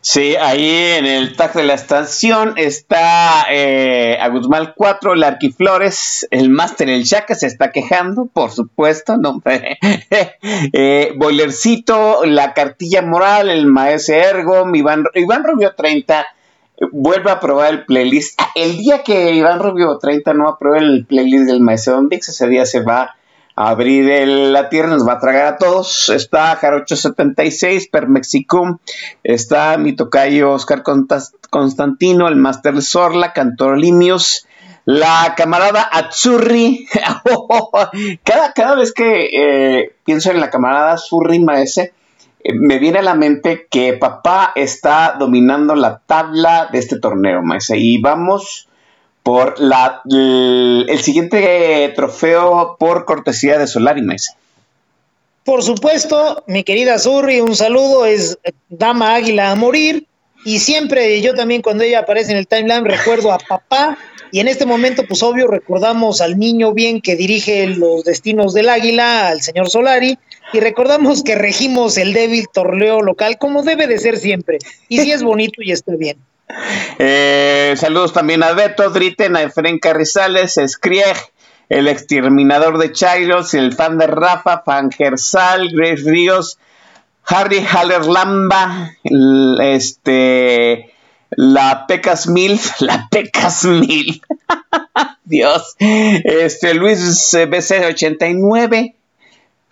[0.00, 6.28] Sí, ahí en el tag de la estación está eh, a Guzmán 4, el Arquiflores,
[6.30, 9.40] el Máster El Chaca se está quejando, por supuesto, no,
[10.72, 16.26] eh, Boilercito, la Cartilla Moral, el Maese Ergo, Iván, Iván Rubio 30,
[16.90, 18.40] vuelve a probar el playlist.
[18.54, 22.66] El día que Iván Rubio 30 no apruebe el playlist del Maestro Dix, ese día
[22.66, 23.14] se va
[23.54, 26.08] a abrir la tierra, nos va a tragar a todos.
[26.08, 28.78] Está Jarocho 76, Permexicum,
[29.22, 30.82] está mi tocayo Oscar
[31.50, 34.46] Constantino, el Master Sorla, Cantor Limios,
[34.84, 36.88] la camarada Atzurri.
[38.24, 41.92] cada, cada vez que eh, pienso en la camarada Atzurri Maese,
[42.54, 47.78] me viene a la mente que papá está dominando la tabla de este torneo, maese.
[47.78, 48.68] Y vamos
[49.22, 54.32] por la, el, siguiente trofeo por cortesía de Solari, maese.
[55.44, 58.38] Por supuesto, mi querida Zurri, un saludo, es
[58.68, 60.06] Dama Águila a morir.
[60.44, 63.96] Y siempre yo también cuando ella aparece en el timeline recuerdo a papá.
[64.32, 68.68] Y en este momento, pues obvio, recordamos al niño bien que dirige los destinos del
[68.68, 70.18] águila, al señor Solari
[70.52, 74.58] y recordamos que regimos el débil torneo local como debe de ser siempre.
[74.88, 76.18] Y si es bonito y está bien.
[76.98, 81.16] Eh, saludos también a Beto, Dritten, a Efren Carrizales, Skrieg,
[81.68, 86.58] el exterminador de Chairos, el fan de Rafa, Fangersal, Grace Ríos,
[87.24, 88.92] Harry Haller Lamba,
[89.62, 90.92] este,
[91.30, 94.20] la Pecas Mil, la Pecas Mil,
[95.24, 98.96] Dios, este, Luis BC 89,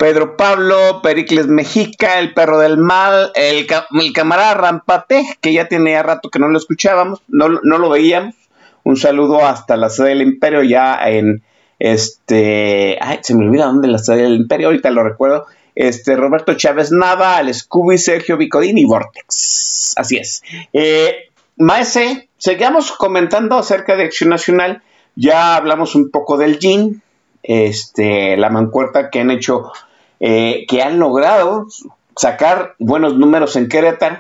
[0.01, 3.67] Pedro Pablo, Pericles Mexica, el perro del mal, el,
[4.15, 8.35] camarada Rampate, que ya tenía rato que no lo escuchábamos, no, lo veíamos.
[8.83, 11.43] Un saludo hasta la sede del Imperio, ya en
[11.79, 12.97] este.
[12.99, 15.45] Ay, se me olvida dónde la sede del Imperio, ahorita lo recuerdo.
[15.75, 19.93] Este, Roberto Chávez Nava, el Scooby, Sergio Vicodín y Vortex.
[19.99, 20.43] Así es.
[20.73, 21.29] Eh,
[21.59, 24.83] Maese, seguimos comentando acerca de Acción Nacional.
[25.15, 27.03] Ya hablamos un poco del GIN,
[27.43, 29.71] este, la mancuerta que han hecho
[30.21, 31.67] eh, que han logrado
[32.17, 34.19] sacar buenos números en Querétaro,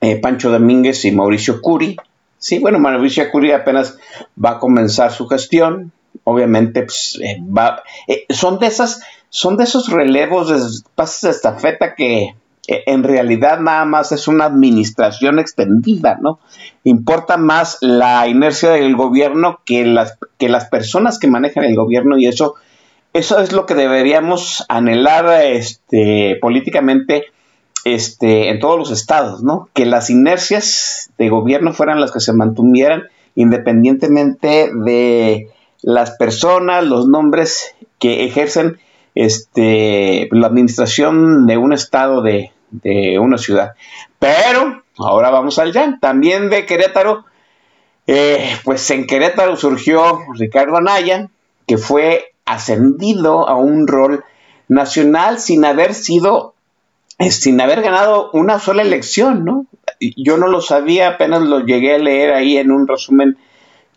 [0.00, 1.96] eh, Pancho Domínguez y Mauricio Curi.
[2.38, 3.98] Sí, bueno, Mauricio Curi apenas
[4.42, 5.92] va a comenzar su gestión.
[6.24, 7.82] Obviamente, pues, eh, va,
[8.30, 12.34] son de esas, son de esos relevos, de pases de estafeta que
[12.68, 16.40] en realidad nada más es una administración extendida, ¿no?
[16.84, 22.18] Importa más la inercia del gobierno que las, que las personas que manejan el gobierno
[22.18, 22.56] y eso
[23.16, 27.26] eso es lo que deberíamos anhelar este, políticamente
[27.84, 29.68] este, en todos los estados, ¿no?
[29.72, 33.04] Que las inercias de gobierno fueran las que se mantuvieran
[33.34, 35.50] independientemente de
[35.82, 38.78] las personas, los nombres que ejercen
[39.14, 42.52] este, la administración de un estado de,
[43.20, 43.74] una ciudad.
[44.18, 45.98] Pero ahora vamos al ya.
[46.00, 47.24] También de Querétaro,
[48.06, 51.28] eh, pues en Querétaro surgió Ricardo Anaya,
[51.66, 54.24] que fue ascendido a un rol
[54.68, 56.54] nacional sin haber sido,
[57.18, 59.66] eh, sin haber ganado una sola elección, ¿no?
[60.00, 63.36] Yo no lo sabía, apenas lo llegué a leer ahí en un resumen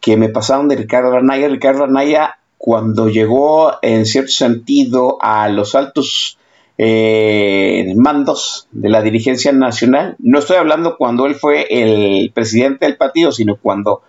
[0.01, 1.47] que me pasaron de Ricardo Anaya.
[1.47, 6.37] Ricardo Anaya cuando llegó en cierto sentido a los altos
[6.77, 12.97] eh, mandos de la dirigencia nacional, no estoy hablando cuando él fue el presidente del
[12.97, 14.01] partido, sino cuando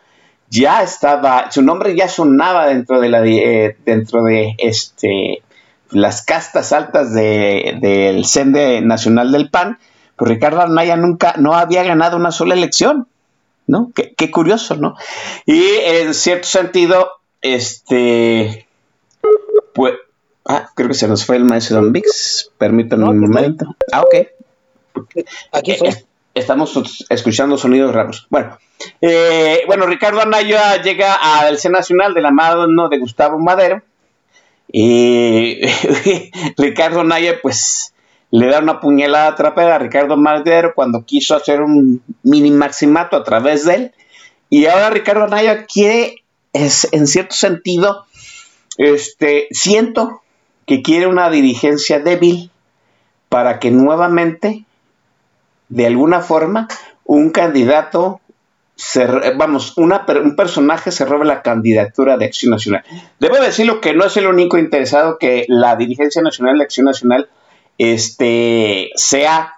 [0.50, 5.42] ya estaba, su nombre ya sonaba dentro de la eh, dentro de este
[5.90, 9.78] las castas altas del de, Sende Nacional del PAN,
[10.16, 13.08] pues Ricardo Anaya nunca no había ganado una sola elección,
[13.66, 13.90] ¿no?
[13.94, 14.96] Qué, qué curioso, ¿no?
[15.46, 18.68] Y en cierto sentido, este,
[19.72, 19.94] pues,
[20.44, 22.50] ah, creo que se nos fue el maestro Don Vix.
[22.58, 23.76] Permítanme un momento.
[23.92, 24.28] Ah, ok.
[25.52, 26.09] Aquí estoy.
[26.34, 28.26] Estamos escuchando sonidos raros.
[28.30, 28.58] Bueno,
[29.00, 33.82] eh, bueno, Ricardo Anaya llega al C Nacional de la mano de Gustavo Madero.
[34.72, 35.60] Y
[36.56, 37.92] Ricardo Anaya, pues,
[38.30, 43.24] le da una puñalada trapera a Ricardo Madero cuando quiso hacer un mini maximato a
[43.24, 43.92] través de él.
[44.48, 46.20] Y ahora Ricardo Anaya quiere
[46.52, 48.06] es en cierto sentido,
[48.76, 50.22] este, siento
[50.66, 52.50] que quiere una dirigencia débil
[53.28, 54.64] para que nuevamente,
[55.70, 56.68] de alguna forma,
[57.04, 58.20] un candidato,
[58.76, 59.06] se,
[59.36, 62.84] vamos, una, un personaje se robe la candidatura de Acción Nacional.
[63.18, 67.28] Debo decirlo que no es el único interesado que la dirigencia nacional de Acción Nacional
[67.78, 69.54] este, sea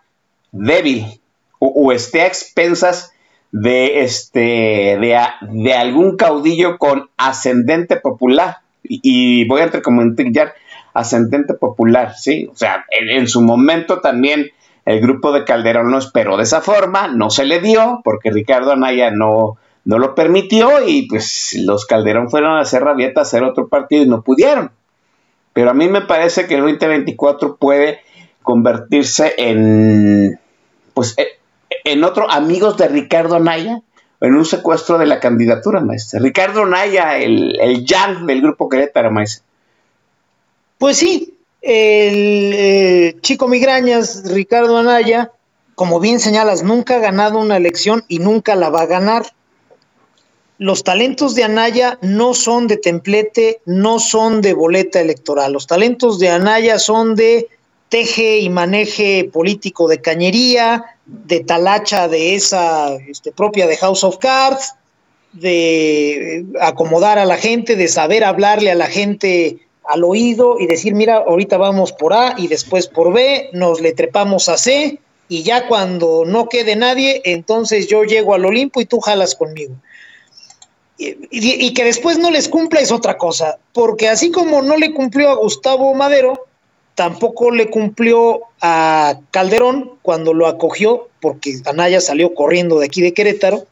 [0.53, 1.21] débil
[1.59, 3.13] o, esté a expensas
[3.53, 10.55] de este de, algún caudillo con ascendente popular y, voy a entrecomillar
[10.93, 14.51] ascendente popular, sí, o sea, en, su momento también
[14.85, 18.73] el grupo de Calderón lo esperó de esa forma, no se le dio porque Ricardo
[18.73, 23.43] Anaya no no lo permitió y pues los Calderón fueron a hacer rabieta a hacer
[23.43, 24.71] otro partido y no pudieron.
[25.53, 28.01] Pero a mí me parece que el 2024 puede
[28.43, 30.39] convertirse en
[30.95, 31.39] pues eh,
[31.85, 33.83] en otro, amigos de Ricardo Naya,
[34.21, 36.21] en un secuestro de la candidatura, maestra.
[36.21, 39.45] Ricardo Naya, el, el yang del grupo Querétaro, maestra.
[40.79, 41.32] Pues sí,
[41.63, 45.31] el eh, chico migrañas, Ricardo Anaya,
[45.77, 49.33] como bien señalas, nunca ha ganado una elección y nunca la va a ganar.
[50.59, 55.53] Los talentos de Anaya no son de templete, no son de boleta electoral.
[55.53, 57.49] Los talentos de Anaya son de
[57.89, 64.19] teje y maneje político de cañería, de talacha de esa este, propia de House of
[64.19, 64.75] Cards,
[65.33, 69.59] de acomodar a la gente, de saber hablarle a la gente
[69.93, 73.93] al oído y decir, mira, ahorita vamos por A y después por B, nos le
[73.93, 78.87] trepamos a C y ya cuando no quede nadie, entonces yo llego al Olimpo y
[78.87, 79.75] tú jalas conmigo.
[80.97, 85.31] Y, que después no les cumpla es otra cosa, porque así como no le cumplió
[85.31, 86.47] a Gustavo Madero,
[86.95, 93.13] tampoco le cumplió a Calderón cuando lo acogió, porque Anaya salió corriendo de aquí de
[93.13, 93.67] Querétaro,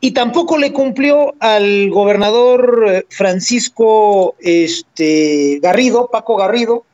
[0.00, 6.84] y tampoco le cumplió al gobernador eh, Francisco este, Garrido, Paco Garrido,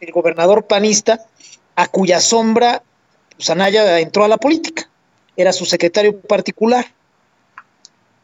[0.00, 1.26] el gobernador panista,
[1.74, 2.82] a cuya sombra
[3.36, 4.88] pues, Anaya entró a la política,
[5.36, 6.86] era su secretario particular.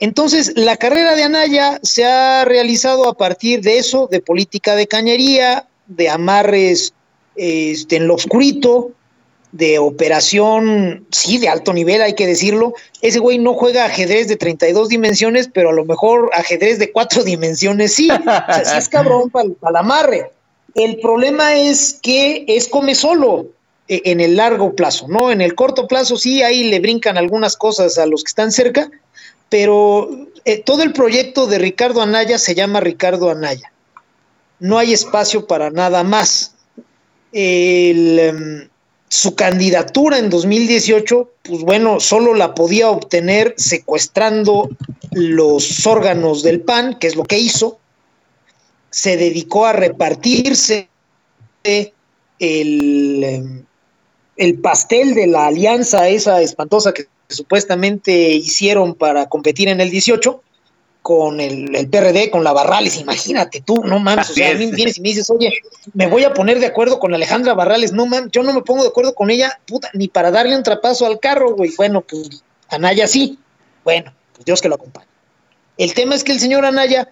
[0.00, 4.86] Entonces, la carrera de Anaya se ha realizado a partir de eso, de política de
[4.86, 6.92] cañería, de amarres
[7.36, 8.92] este, en lo oscurito,
[9.54, 12.74] de operación, sí, de alto nivel, hay que decirlo.
[13.00, 17.22] Ese güey no juega ajedrez de 32 dimensiones, pero a lo mejor ajedrez de cuatro
[17.24, 18.10] dimensiones sí.
[18.10, 20.30] O sea, sí es cabrón para el amarre.
[20.74, 23.46] El problema es que es come solo
[23.88, 25.30] eh, en el largo plazo, ¿no?
[25.30, 28.90] En el corto plazo sí, ahí le brincan algunas cosas a los que están cerca,
[29.48, 30.10] pero
[30.44, 33.70] eh, todo el proyecto de Ricardo Anaya se llama Ricardo Anaya
[34.64, 36.54] no hay espacio para nada más.
[37.32, 38.68] Em,
[39.14, 44.68] su candidatura en 2018, pues bueno, solo la podía obtener secuestrando
[45.12, 47.78] los órganos del PAN, que es lo que hizo.
[48.90, 50.88] Se dedicó a repartirse
[51.62, 51.92] el,
[54.36, 60.42] el pastel de la alianza esa espantosa que supuestamente hicieron para competir en el 18
[61.04, 64.70] con el, el PRD, con la Barrales, imagínate tú, no mames, o sea, a mí
[64.70, 65.52] vienes y me dices, oye,
[65.92, 68.84] me voy a poner de acuerdo con Alejandra Barrales, no mames, yo no me pongo
[68.84, 72.42] de acuerdo con ella, puta, ni para darle un trapazo al carro, güey, bueno, pues
[72.70, 73.38] Anaya sí,
[73.84, 75.06] bueno, pues Dios que lo acompañe.
[75.76, 77.10] El tema es que el señor Anaya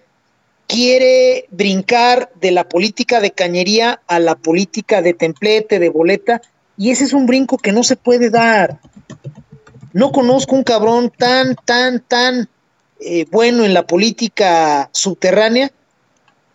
[0.65, 6.41] quiere brincar de la política de cañería a la política de templete, de boleta,
[6.77, 8.79] y ese es un brinco que no se puede dar.
[9.91, 12.49] No conozco un cabrón tan, tan, tan
[13.05, 15.71] eh, bueno en la política subterránea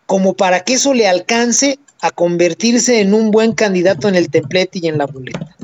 [0.07, 4.79] como para que eso le alcance a convertirse en un buen candidato en el templete
[4.81, 5.55] y en la boleta.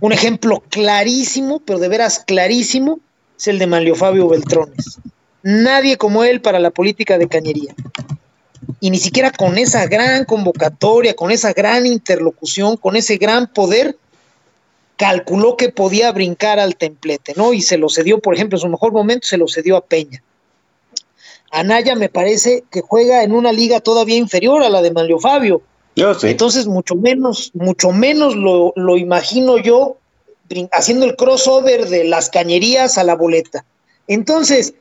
[0.00, 2.98] Un ejemplo clarísimo, pero de veras clarísimo,
[3.38, 4.98] es el de Manlio Fabio Beltrones.
[5.42, 7.74] Nadie como él para la política de cañería.
[8.80, 13.96] Y ni siquiera con esa gran convocatoria, con esa gran interlocución, con ese gran poder,
[15.02, 17.52] calculó que podía brincar al templete, ¿no?
[17.52, 20.22] Y se lo cedió, por ejemplo, en su mejor momento se lo cedió a Peña.
[21.50, 25.60] Anaya me parece que juega en una liga todavía inferior a la de Manlio Fabio.
[25.96, 26.28] Yo sí.
[26.28, 29.96] Entonces, mucho menos, mucho menos lo, lo imagino yo
[30.70, 33.64] haciendo el crossover de las cañerías a la boleta.
[34.06, 34.72] Entonces,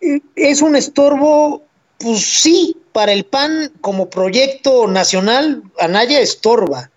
[0.00, 1.60] eh, es un estorbo,
[1.98, 6.90] pues sí, para el PAN como proyecto nacional, Anaya estorba.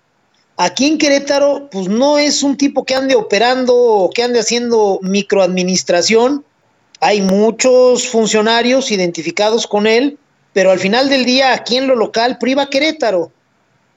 [0.64, 5.00] Aquí en Querétaro, pues no es un tipo que ande operando o que ande haciendo
[5.02, 6.46] microadministración.
[7.00, 10.20] Hay muchos funcionarios identificados con él,
[10.54, 13.32] pero al final del día, aquí en lo local, priva Querétaro.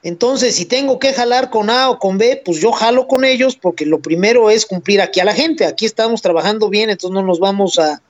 [0.01, 3.55] Entonces, si tengo que jalar con A o con B, pues yo jalo con ellos
[3.55, 5.67] porque lo primero es cumplir aquí a la gente.
[5.67, 8.01] Aquí estamos trabajando bien, entonces no nos vamos a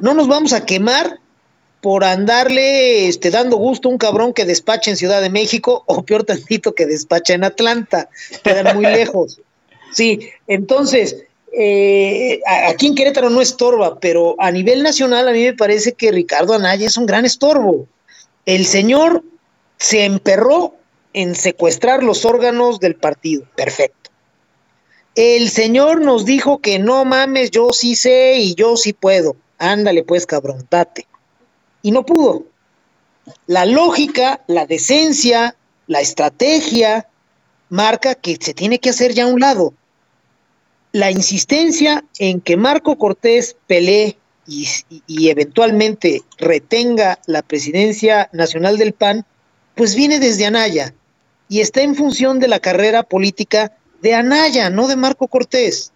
[0.00, 1.18] no nos vamos a quemar
[1.80, 6.02] por andarle este, dando gusto a un cabrón que despacha en Ciudad de México o
[6.02, 8.08] peor tantito que despacha en Atlanta.
[8.42, 9.40] Quedan muy lejos.
[9.92, 11.16] Sí, entonces,
[11.52, 16.12] eh, aquí en Querétaro no estorba, pero a nivel nacional a mí me parece que
[16.12, 17.86] Ricardo Anaya es un gran estorbo.
[18.44, 19.24] El señor
[19.78, 20.74] se emperró
[21.12, 23.44] en secuestrar los órganos del partido.
[23.56, 24.10] Perfecto.
[25.14, 29.34] El señor nos dijo que no mames, yo sí sé y yo sí puedo.
[29.58, 31.07] Ándale pues, cabrón, date.
[31.82, 32.44] Y no pudo.
[33.46, 35.54] La lógica, la decencia,
[35.86, 37.06] la estrategia
[37.68, 39.74] marca que se tiene que hacer ya a un lado.
[40.92, 44.16] La insistencia en que Marco Cortés pelee
[44.46, 44.66] y,
[45.06, 49.26] y- eventualmente retenga la presidencia nacional del PAN,
[49.74, 50.94] pues viene desde Anaya
[51.50, 55.92] y está en función de la carrera política de Anaya, no de Marco Cortés.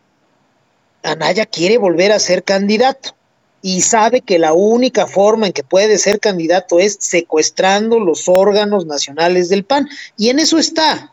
[1.03, 3.17] Anaya quiere volver a ser candidato
[3.63, 8.85] y sabe que la única forma en que puede ser candidato es secuestrando los órganos
[8.87, 9.89] nacionales del PAN.
[10.17, 11.13] Y en eso está.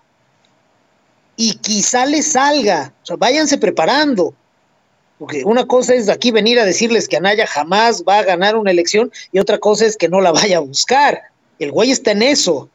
[1.35, 2.91] Y quizá le salga.
[3.17, 4.33] Váyanse preparando.
[5.19, 8.71] Porque una cosa es aquí venir a decirles que Anaya jamás va a ganar una
[8.71, 11.21] elección y otra cosa es que no la vaya a buscar.
[11.59, 12.67] El güey está en eso.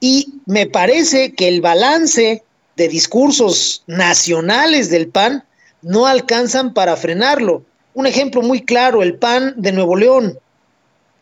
[0.00, 2.42] Y me parece que el balance
[2.76, 5.44] de discursos nacionales del PAN
[5.82, 7.62] no alcanzan para frenarlo.
[7.94, 10.38] Un ejemplo muy claro, el PAN de Nuevo León.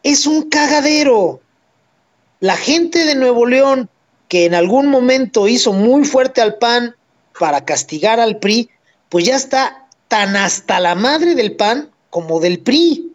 [0.03, 1.41] Es un cagadero.
[2.41, 3.89] La gente de Nuevo León,
[4.29, 6.95] que en algún momento hizo muy fuerte al PAN
[7.39, 8.69] para castigar al PRI,
[9.09, 13.13] pues ya está tan hasta la madre del PAN como del PRI.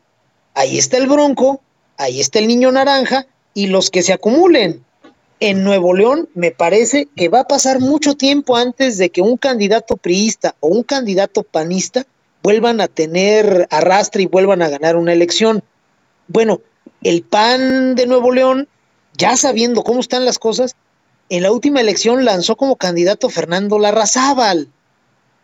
[0.56, 1.62] Ahí está el Bronco,
[1.98, 4.84] ahí está el Niño Naranja y los que se acumulen.
[5.40, 9.38] En Nuevo León me parece que va a pasar mucho tiempo antes de que un
[9.38, 12.06] candidato priista o un candidato panista
[12.44, 15.64] vuelvan a tener arrastre y vuelvan a ganar una elección.
[16.28, 16.62] Bueno,
[17.02, 18.68] el PAN de Nuevo León,
[19.18, 20.76] ya sabiendo cómo están las cosas,
[21.30, 24.68] en la última elección lanzó como candidato Fernando Larrazábal.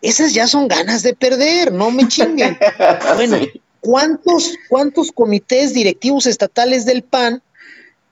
[0.01, 2.57] Esas ya son ganas de perder, no me chinguen.
[3.15, 3.37] Bueno,
[3.79, 7.41] ¿cuántos, cuántos comités directivos estatales del PAN,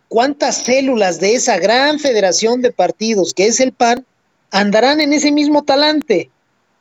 [0.07, 4.05] cuántas células de esa gran federación de partidos que es el PAN,
[4.51, 6.29] andarán en ese mismo talante?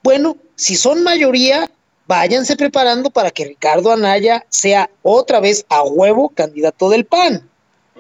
[0.02, 1.70] Bueno, si son mayoría,
[2.06, 7.48] váyanse preparando para que Ricardo Anaya sea otra vez a huevo candidato del PAN.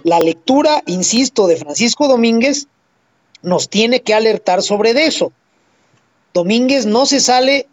[0.04, 2.66] La lectura, insisto, de Francisco Domínguez
[3.42, 5.32] nos tiene que alertar sobre eso.
[6.32, 7.66] Domínguez no se sale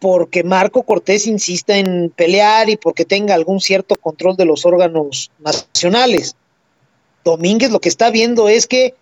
[0.00, 5.30] porque Marco Cortés insista en pelear y porque tenga algún cierto control de los órganos
[5.38, 6.36] nacionales.
[7.24, 8.94] Domínguez lo que está viendo es que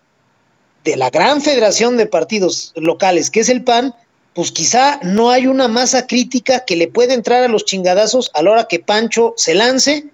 [0.83, 3.93] de la gran federación de partidos locales, que es el PAN,
[4.37, 8.43] pues quizá no hay una masa crítica que le pueda entrar a los chingadazos a
[8.43, 10.05] la hora que Pancho se lance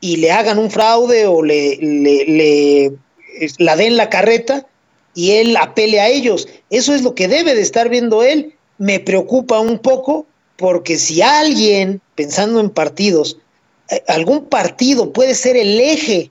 [0.00, 2.92] y le hagan un fraude o le, le, le
[3.58, 4.66] la den la carreta
[5.14, 6.48] y él apele a ellos.
[6.70, 8.54] Eso es lo que debe de estar viendo él.
[8.78, 10.24] Me preocupa un poco
[10.56, 13.36] porque si alguien, pensando en partidos,
[13.90, 16.30] eh, algún partido puede ser el eje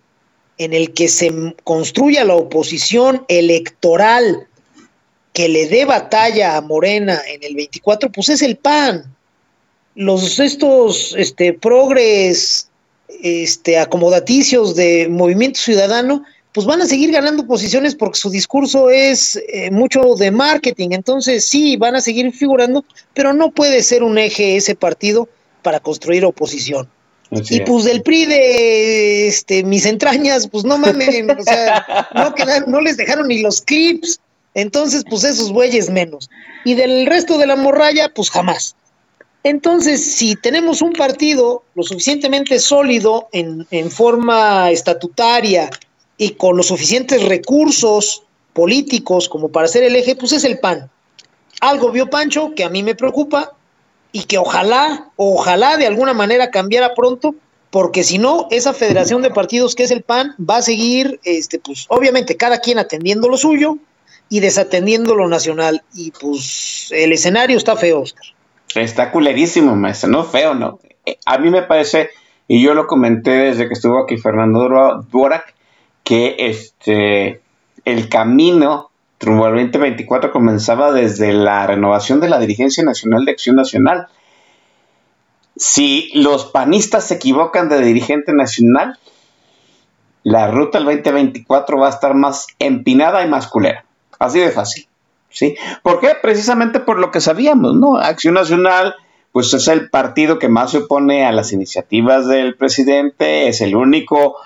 [0.57, 1.31] en el que se
[1.63, 4.48] construya la oposición electoral
[5.33, 9.03] que le dé batalla a Morena en el 24, pues es el PAN.
[9.95, 12.69] Los estos este, progres
[13.21, 16.23] este, acomodaticios de Movimiento Ciudadano,
[16.53, 20.89] pues van a seguir ganando posiciones porque su discurso es eh, mucho de marketing.
[20.91, 25.29] Entonces sí, van a seguir figurando, pero no puede ser un eje ese partido
[25.61, 26.89] para construir oposición.
[27.31, 32.33] y pues del PRI de este, mis entrañas, pues no mames, o sea, no,
[32.67, 34.19] no les dejaron ni los clips.
[34.53, 36.29] Entonces, pues esos bueyes menos.
[36.65, 38.75] Y del resto de la morralla, pues jamás.
[39.43, 45.69] Entonces, si tenemos un partido lo suficientemente sólido en, en forma estatutaria
[46.17, 48.23] y con los suficientes recursos
[48.53, 50.89] políticos como para ser el eje, pues es el PAN.
[51.61, 53.53] Algo vio Pancho que a mí me preocupa
[54.11, 57.35] y que ojalá, ojalá de alguna manera cambiara pronto,
[57.69, 61.59] porque si no, esa federación de partidos que es el PAN va a seguir, este,
[61.59, 63.77] pues obviamente cada quien atendiendo lo suyo,
[64.29, 65.83] y desatendiendo lo nacional.
[65.93, 68.25] Y pues el escenario está feo, Oscar.
[68.75, 70.79] Está culerísimo, maestro, no feo, no.
[71.05, 72.11] Eh, a mí me parece,
[72.47, 75.55] y yo lo comenté desde que estuvo aquí Fernando Duarac,
[76.03, 77.41] que este,
[77.85, 83.55] el camino rumbo al 2024 comenzaba desde la renovación de la dirigencia nacional de Acción
[83.55, 84.07] Nacional.
[85.55, 88.97] Si los panistas se equivocan de dirigente nacional,
[90.23, 93.83] la ruta al 2024 va a estar más empinada y más culera.
[94.19, 94.87] Así de fácil.
[95.29, 95.55] ¿Sí?
[95.83, 96.13] ¿Por qué?
[96.21, 97.97] Precisamente por lo que sabíamos, ¿no?
[97.97, 98.95] Acción Nacional,
[99.31, 103.75] pues es el partido que más se opone a las iniciativas del presidente, es el
[103.75, 104.37] único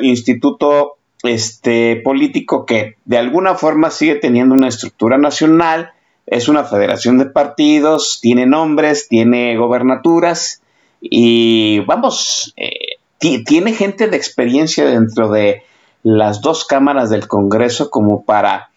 [0.00, 5.92] instituto este, político que de alguna forma sigue teniendo una estructura nacional,
[6.26, 10.62] es una federación de partidos, tiene nombres, tiene gobernaturas
[11.00, 15.62] y vamos, eh, tiene gente de experiencia dentro de
[16.02, 18.69] las dos cámaras del Congreso como para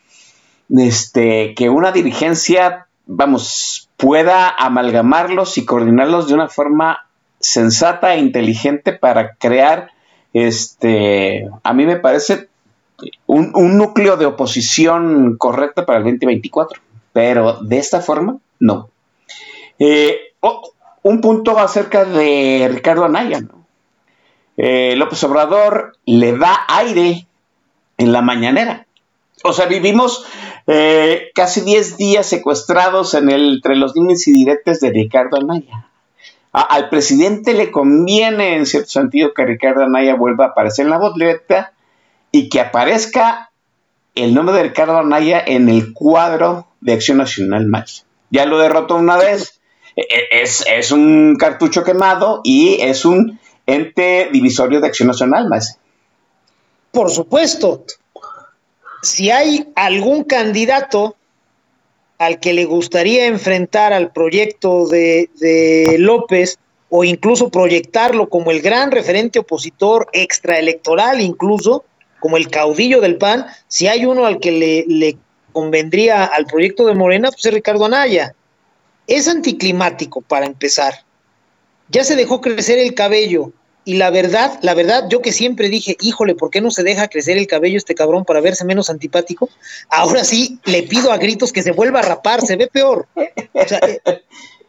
[0.69, 7.07] este, que una dirigencia, vamos, pueda amalgamarlos y coordinarlos de una forma
[7.39, 9.91] sensata e inteligente para crear,
[10.33, 12.47] este, a mí me parece
[13.27, 18.89] un, núcleo de oposición correcta para el 2024, pero de esta forma, no.
[19.79, 20.33] Eh,
[21.03, 23.41] un punto acerca de Ricardo Anaya.
[24.55, 27.27] Eh, López Obrador le da aire
[27.97, 28.85] en la mañanera.
[29.43, 30.25] O sea, vivimos
[30.67, 35.87] eh, casi 10 días secuestrados en el, entre los límites y diretes de Ricardo Anaya.
[36.51, 40.99] al presidente le conviene, en cierto sentido, que Ricardo Anaya vuelva a aparecer en la
[40.99, 41.73] boleta
[42.31, 43.51] y que aparezca
[44.15, 48.05] el nombre de Ricardo Anaya en el cuadro de Acción Nacional más.
[48.29, 49.59] Ya lo derrotó una vez,
[49.95, 55.49] e, e, es, es, un cartucho quemado y es un ente divisorio de Acción Nacional
[55.49, 55.79] más.
[56.91, 57.85] Por supuesto,
[59.03, 61.17] si hay algún candidato
[62.17, 65.29] al que le gustaría enfrentar al proyecto de,
[65.99, 66.57] López
[66.89, 71.83] o incluso proyectarlo como el gran referente opositor extraelectoral incluso,
[72.21, 75.17] como el caudillo del PAN, si hay uno al que le, le
[75.51, 78.33] convendría al proyecto de Morena, pues es Ricardo Anaya.
[79.07, 80.93] Es anticlimático para empezar.
[81.89, 83.51] Ya se dejó crecer el cabello,
[83.85, 87.09] y la verdad, la verdad, yo que siempre dije, híjole, ¿por qué no se deja
[87.09, 89.49] crecer el cabello este cabrón para verse menos antipático?
[89.89, 93.07] Ahora sí, le pido a gritos que se vuelva a rapar, se ve peor.
[93.53, 94.21] O sea, eh,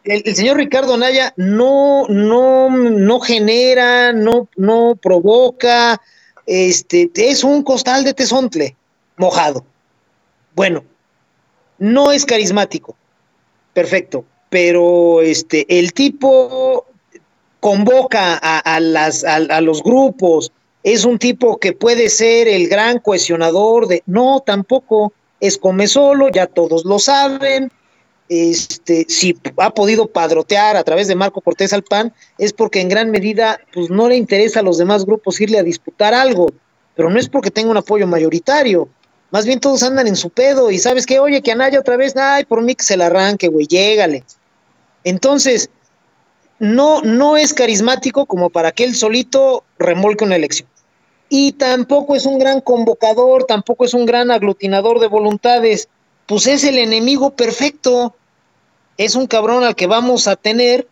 [0.04, 6.00] el, señor Ricardo Naya no, no, no genera, no, no provoca,
[6.46, 8.76] este, es un costal de tesontle
[9.16, 9.64] mojado.
[10.56, 10.84] Bueno,
[11.78, 12.96] no es carismático,
[13.72, 16.86] perfecto, pero este, el tipo
[17.64, 20.52] convoca a, los grupos,
[20.82, 24.02] es un tipo que puede ser el gran cohesionador de...
[24.04, 27.72] No, tampoco, es come solo, ya todos lo saben.
[28.28, 32.90] Este, si ha podido padrotear a través de Marco Cortés al PAN, es porque en
[32.90, 36.48] gran medida pues, no le interesa a los demás grupos irle a disputar algo,
[36.94, 38.90] pero no es porque tenga un apoyo mayoritario.
[39.30, 42.14] Más bien todos andan en su pedo y sabes que, oye, que Anaya otra vez,
[42.14, 44.22] ay, por mí que se la arranque, güey, llégale.
[45.02, 45.70] Entonces,
[46.58, 50.68] no, no es carismático como para que él solito remolque una elección.
[51.28, 55.88] Y tampoco es un gran convocador, tampoco es un gran aglutinador de voluntades.
[56.26, 58.14] Pues es el enemigo perfecto.
[58.96, 60.86] Es un cabrón al que vamos a tener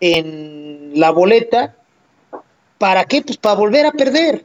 [0.00, 1.76] en la boleta.
[2.78, 3.22] ¿Para qué?
[3.22, 4.44] Pues para volver a perder.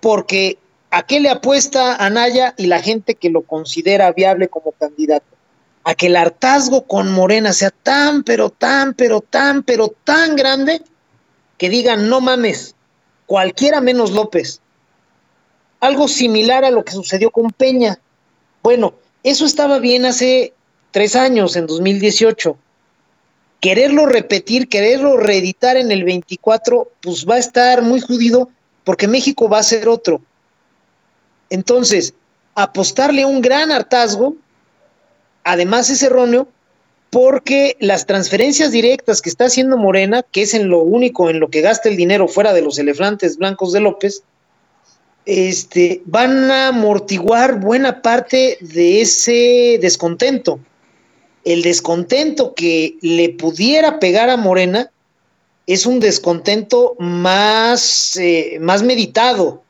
[0.00, 0.58] Porque
[0.90, 5.26] ¿a qué le apuesta Anaya y la gente que lo considera viable como candidato?
[5.84, 10.82] A que el hartazgo con Morena sea tan, pero tan, pero tan, pero tan grande
[11.58, 12.74] que digan, no mames,
[13.26, 14.60] cualquiera menos López.
[15.80, 17.98] Algo similar a lo que sucedió con Peña.
[18.62, 20.52] Bueno, eso estaba bien hace
[20.92, 22.56] tres años, en 2018.
[23.60, 28.48] Quererlo repetir, quererlo reeditar en el 24, pues va a estar muy jodido
[28.84, 30.20] porque México va a ser otro.
[31.50, 32.14] Entonces,
[32.54, 34.36] apostarle un gran hartazgo,
[35.44, 36.48] además es erróneo,
[37.10, 41.50] porque las transferencias directas que está haciendo Morena, que es en lo único en lo
[41.50, 44.22] que gasta el dinero fuera de los elefantes blancos de López,
[45.26, 50.58] este, van a amortiguar buena parte de ese descontento.
[51.44, 54.90] El descontento que le pudiera pegar a Morena
[55.66, 59.62] es un descontento más, eh, más meditado.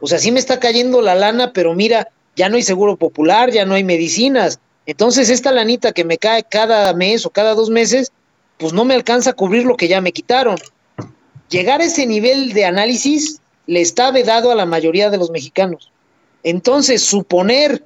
[0.00, 3.50] O sea, sí me está cayendo la lana, pero mira, ya no hay seguro popular,
[3.50, 7.70] ya no hay medicinas, entonces, esta lanita que me cae cada mes o cada dos
[7.70, 8.12] meses,
[8.56, 10.56] pues no me alcanza a cubrir lo que ya me quitaron.
[11.48, 15.90] Llegar a ese nivel de análisis le está vedado a la mayoría de los mexicanos.
[16.44, 17.82] Entonces, suponer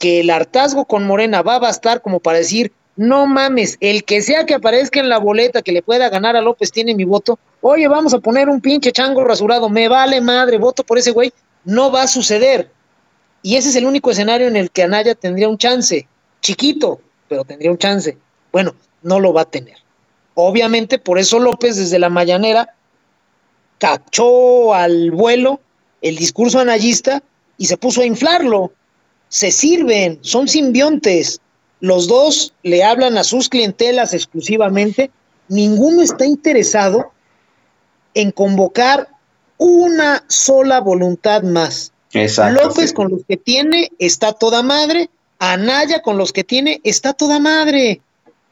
[0.00, 4.20] que el hartazgo con Morena va a bastar como para decir, no mames, el que
[4.20, 7.38] sea que aparezca en la boleta que le pueda ganar a López tiene mi voto,
[7.60, 11.32] oye, vamos a poner un pinche chango rasurado, me vale madre, voto por ese güey,
[11.64, 12.68] no va a suceder.
[13.42, 16.06] Y ese es el único escenario en el que Anaya tendría un chance
[16.42, 18.18] chiquito, pero tendría un chance.
[18.52, 19.78] Bueno, no lo va a tener.
[20.34, 22.74] Obviamente, por eso López desde la mañanera
[23.78, 25.60] cachó al vuelo
[26.02, 27.22] el discurso anayista
[27.56, 28.72] y se puso a inflarlo.
[29.28, 31.40] Se sirven, son simbiontes.
[31.80, 35.10] Los dos le hablan a sus clientelas exclusivamente.
[35.48, 37.12] Ninguno está interesado
[38.14, 39.08] en convocar
[39.58, 41.92] una sola voluntad más.
[42.12, 45.08] López con los que tiene está toda madre
[45.50, 48.00] Anaya con los que tiene está toda madre.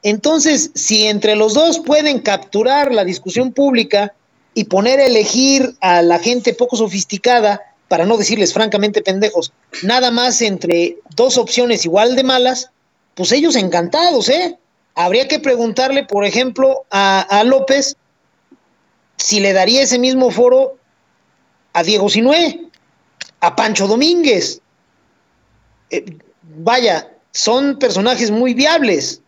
[0.03, 4.13] Entonces, si entre los dos pueden capturar la discusión pública
[4.55, 9.53] y poner a elegir a la gente poco sofisticada, para no decirles francamente pendejos,
[9.85, 12.71] nada más entre dos opciones igual de malas,
[13.15, 14.59] pues ellos encantados, ¿eh?
[14.97, 17.97] Habría que preguntarle, por ejemplo, a, López
[19.17, 20.77] si le daría ese mismo foro
[21.73, 22.67] a Diego Sinué,
[23.39, 24.61] a Pancho Domínguez.
[25.91, 26.05] Eh,
[26.57, 29.21] vaya, son personajes muy viables.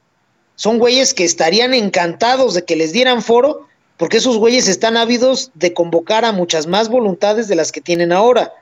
[0.56, 3.66] Son güeyes que estarían encantados de que les dieran foro,
[3.96, 8.12] porque esos güeyes están ávidos de convocar a muchas más voluntades de las que tienen
[8.12, 8.52] ahora.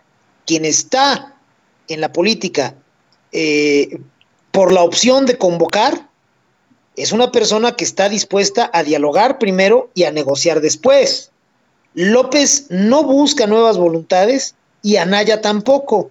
[0.46, 1.34] Quien está
[1.88, 2.74] en la política
[3.32, 4.00] eh,
[4.50, 6.08] por la opción de convocar
[6.96, 11.30] es una persona que está dispuesta a dialogar primero y a negociar después.
[11.94, 16.10] López no busca nuevas voluntades y Anaya tampoco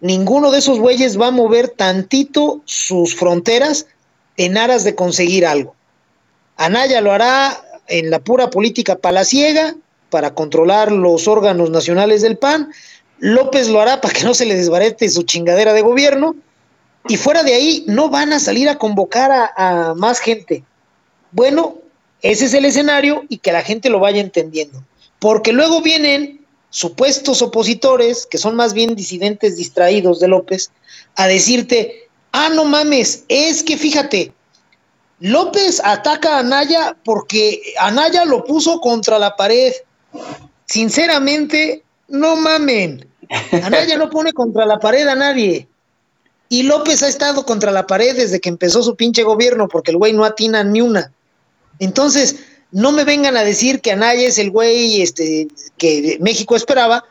[0.00, 3.86] ninguno de esos güeyes va a mover tantito sus fronteras
[4.36, 5.74] en aras de conseguir algo.
[6.56, 9.74] Anaya lo hará en la pura política palaciega
[10.10, 12.72] para controlar los órganos nacionales del PAN.
[13.18, 16.36] López lo hará para que no se le desbarete su chingadera de gobierno.
[17.08, 20.64] Y fuera de ahí no van a salir a convocar a más gente.
[21.32, 21.78] Bueno,
[22.22, 24.84] ese es el escenario y que la gente lo vaya entendiendo.
[25.18, 26.39] Porque luego vienen
[26.70, 30.70] supuestos opositores, que son más bien disidentes distraídos de López,
[31.16, 34.32] a decirte, ah, no mames, es que fíjate,
[35.20, 39.72] López ataca a Anaya porque Anaya lo puso contra la pared.
[40.66, 43.06] Sinceramente, no mamen.
[43.62, 45.68] Anaya no pone contra la pared a nadie.
[46.48, 49.98] Y López ha estado contra la pared desde que empezó su pinche gobierno, porque el
[49.98, 51.12] güey no atina ni una.
[51.78, 52.36] Entonces,
[52.72, 57.04] no me vengan a decir que Anaya es el güey este, que México esperaba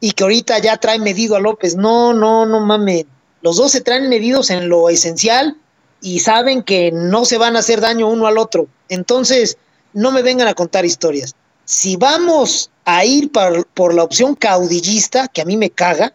[0.00, 1.76] y que ahorita ya trae medido a López.
[1.76, 3.06] No, no, no mames.
[3.42, 5.56] Los dos se traen medidos en lo esencial
[6.00, 8.66] y saben que no se van a hacer daño uno al otro.
[8.88, 9.56] Entonces,
[9.92, 11.34] no me vengan a contar historias.
[11.64, 16.12] Si vamos a ir por, la opción caudillista, que a mí me caga,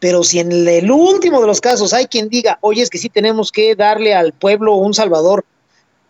[0.00, 3.08] pero si en el último de los casos hay quien diga, oye, es que sí
[3.08, 5.44] tenemos que darle al pueblo un salvador,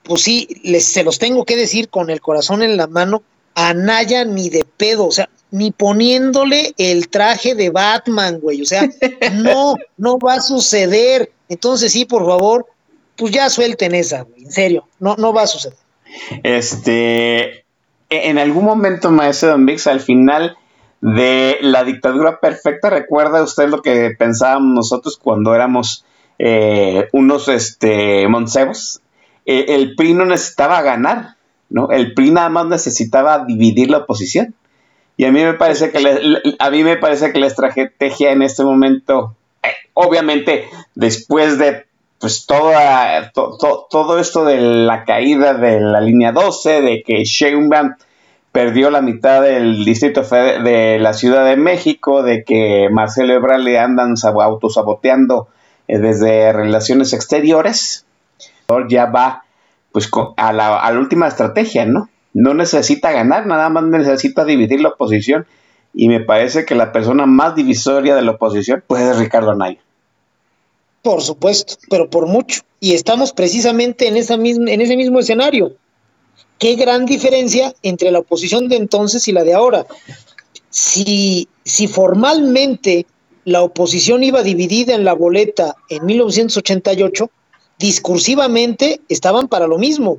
[0.02, 3.22] pues sí, les, se los tengo que decir con el corazón en la mano,
[3.54, 8.66] a Naya ni de pedo, o sea, ni poniéndole el traje de Batman, güey, o
[8.66, 8.88] sea,
[9.34, 11.30] no, no va a suceder.
[11.48, 12.66] Entonces sí, por favor,
[13.16, 15.78] pues ya suelten esa, güey, en serio, no, no va a suceder.
[16.42, 17.64] Este, e,
[18.08, 20.56] en algún momento, maestro Don Vix, al final
[21.00, 26.04] de la dictadura perfecta, ¿recuerda usted lo que pensábamos nosotros cuando éramos
[26.38, 29.00] eh, unos este, moncebos?
[29.46, 31.36] Eh, el PRI no necesitaba ganar,
[31.70, 31.90] ¿no?
[31.90, 34.54] El PRI nada más necesitaba dividir la oposición.
[35.16, 35.98] Y a mí me parece que,
[36.58, 41.84] a mí me parece que la estrategia en este momento, eh, obviamente, después de
[42.18, 47.96] pues todo esto de la caída de la línea 12, de que Sheinbaum
[48.52, 53.78] perdió la mitad del distrito de la Ciudad de México, de que Marcelo Ebrard le
[53.78, 55.48] andan autosaboteando
[55.88, 58.06] eh, desde relaciones exteriores,
[58.88, 59.44] ya va
[59.92, 62.08] pues a la, a la última estrategia, ¿no?
[62.32, 65.46] No necesita ganar, nada más necesita dividir la oposición
[65.94, 69.78] y me parece que la persona más divisoria de la oposición pues es Ricardo Anaya.
[71.02, 72.62] Por supuesto, pero por mucho.
[72.80, 75.72] Y estamos precisamente en, esa misma, en ese mismo escenario.
[76.58, 79.84] Qué gran diferencia entre la oposición de entonces y la de ahora.
[80.70, 83.06] Si, si formalmente
[83.44, 87.30] la oposición iba dividida en la boleta en 1988,
[87.82, 90.18] discursivamente estaban para lo mismo.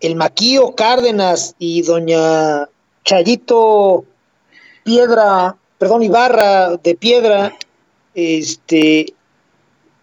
[0.00, 2.68] El Maquío Cárdenas y doña
[3.02, 4.04] Chayito
[4.84, 7.56] Piedra, perdón, Ibarra de Piedra,
[8.14, 9.14] este,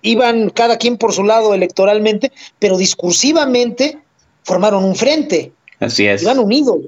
[0.02, 4.00] iban cada quien por su lado electoralmente, pero discursivamente
[4.44, 5.54] formaron un frente.
[5.80, 6.24] Así es.
[6.24, 6.80] Iban unidos.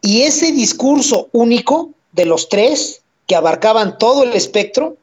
[0.00, 4.96] Y ese discurso único de los tres, que abarcaban todo el espectro,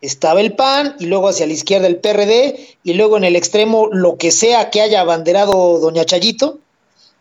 [0.00, 3.88] estaba el PAN y luego hacia la izquierda el PRD y luego en el extremo
[3.92, 6.58] lo que sea que haya abanderado doña Chayito,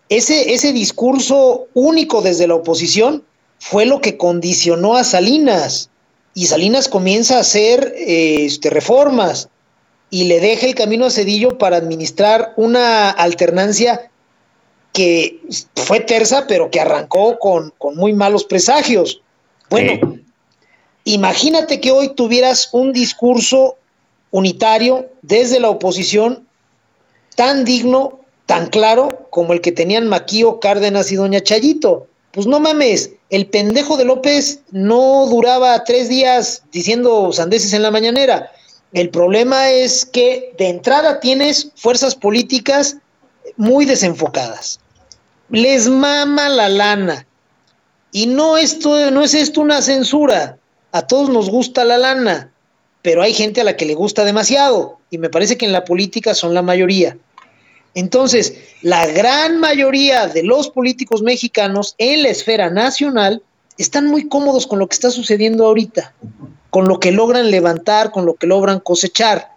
[0.08, 3.24] ese, ese discurso único desde la oposición
[3.60, 5.90] fue lo que condicionó a Salinas.
[6.34, 9.50] Y Salinas comienza a hacer eh, este, reformas
[10.10, 14.10] y le deja el camino a Cedillo para administrar una alternancia
[14.94, 15.40] que
[15.76, 19.22] fue tersa, pero que arrancó con, con muy malos presagios.
[19.70, 20.18] Bueno,
[21.10, 23.78] Imagínate que hoy tuvieras un discurso
[24.30, 26.48] unitario desde la oposición
[27.36, 32.06] tan digno, tan claro como el que tenían Maquío, Cárdenas y Doña Chayito.
[32.32, 37.90] Pues no mames, el pendejo de López no duraba tres días diciendo sandeces en la
[37.90, 38.52] mañanera.
[38.94, 42.98] El problema es que de entrada tienes fuerzas políticas
[43.58, 44.80] muy desenfocadas.
[45.50, 47.26] Les mama la lana.
[48.12, 50.59] Y no, esto, no es esto una censura
[50.92, 52.52] a todos nos gusta la lana,
[53.02, 55.86] pero hay gente a la que le gusta demasiado y me parece que en la
[55.86, 57.18] política son la mayoría.
[57.96, 63.42] Entonces, la gran mayoría de los políticos mexicanos en la esfera nacional
[63.78, 66.14] están muy cómodos con lo que está sucediendo ahorita,
[66.70, 69.50] con lo que logran levantar, con lo que logran cosechar.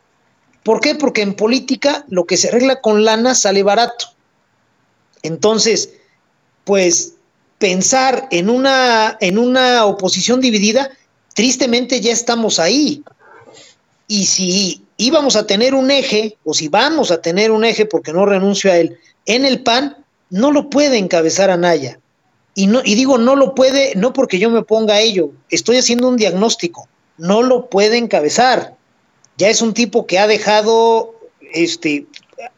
[0.62, 0.94] ¿Por qué?
[0.94, 4.06] Porque en política lo que se arregla con lana sale barato.
[5.22, 5.90] Entonces,
[6.64, 7.14] pues
[7.58, 10.90] pensar en una, en una oposición dividida
[11.34, 13.02] tristemente ya estamos ahí.
[14.08, 18.12] Y si íbamos a tener un eje, o si vamos a tener un eje, porque
[18.12, 19.96] no renuncio a él, en el PAN,
[20.30, 21.98] no lo puede encabezar a Naya.
[22.54, 25.78] Y, no, y digo, no lo puede, no porque yo me ponga a ello, estoy
[25.78, 28.74] haciendo un diagnóstico, no lo puede encabezar.
[29.38, 31.14] Ya es un tipo que ha dejado
[31.54, 32.06] este,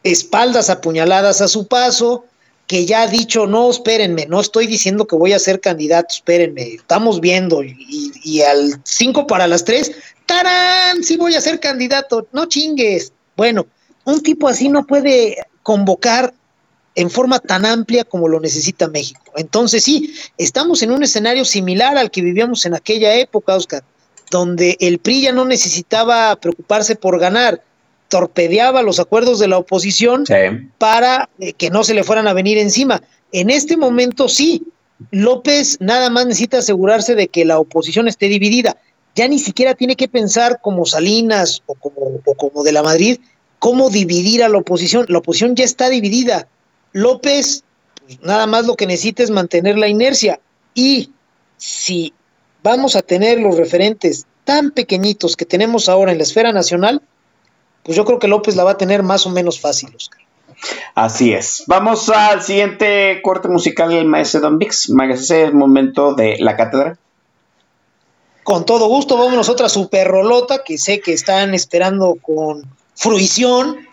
[0.02, 2.24] espaldas apuñaladas a su paso,
[2.66, 6.74] que ya ha dicho, no, espérenme, no estoy diciendo que voy a ser candidato, espérenme,
[6.74, 9.92] estamos viendo, y, al 5 para las 3,
[10.26, 11.02] ¡tarán!
[11.02, 13.12] Sí voy a ser candidato, no chingues.
[13.36, 13.66] Bueno,
[14.04, 16.32] un tipo así no puede convocar
[16.94, 19.20] en forma tan amplia como lo necesita México.
[19.36, 23.82] Entonces sí, estamos en un escenario similar al que vivíamos en aquella época, Oscar,
[24.30, 27.62] donde el PRI ya no necesitaba preocuparse por ganar,
[28.08, 30.24] torpedeaba los acuerdos de la oposición
[30.78, 33.02] para eh, que no se le fueran a venir encima.
[33.32, 34.62] En este momento sí,
[35.10, 38.76] López nada más necesita asegurarse de que la oposición esté dividida.
[39.14, 43.18] Ya ni siquiera tiene que pensar como Salinas o como, o como de la Madrid,
[43.58, 45.06] cómo dividir a la oposición.
[45.08, 46.48] La oposición ya está dividida.
[46.92, 47.64] López
[48.06, 50.40] pues, nada más lo que necesita es mantener la inercia.
[50.74, 51.10] Y
[51.56, 52.12] si
[52.62, 57.02] vamos a tener los referentes tan pequeñitos que tenemos ahora en la esfera nacional,
[57.84, 60.20] pues yo creo que López la va a tener más o menos fácil, Oscar.
[60.94, 61.64] Así es.
[61.66, 64.88] Vamos al siguiente corte musical del maestro Don Vix.
[64.88, 66.96] Ese es el momento de la cátedra.
[68.42, 72.62] Con todo gusto, vamos a otra super rolota que sé que están esperando con
[72.94, 73.86] fruición.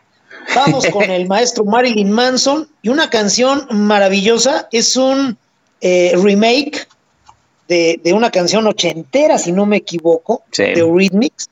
[0.56, 4.68] Vamos con el maestro Marilyn Manson y una canción maravillosa.
[4.72, 5.38] Es un
[5.82, 6.88] eh, remake
[7.68, 11.48] de, una canción ochentera, si no me equivoco, de Eurythmics.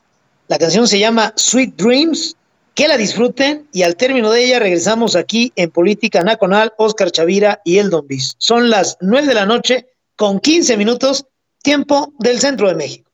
[0.50, 2.34] La canción se llama Sweet Dreams.
[2.74, 7.60] Que la disfruten y al término de ella regresamos aquí en Política Nacional, Oscar Chavira
[7.64, 8.34] y el Don Bis.
[8.38, 9.86] Son las 9 de la noche
[10.16, 11.24] con 15 minutos,
[11.62, 13.09] tiempo del centro de México.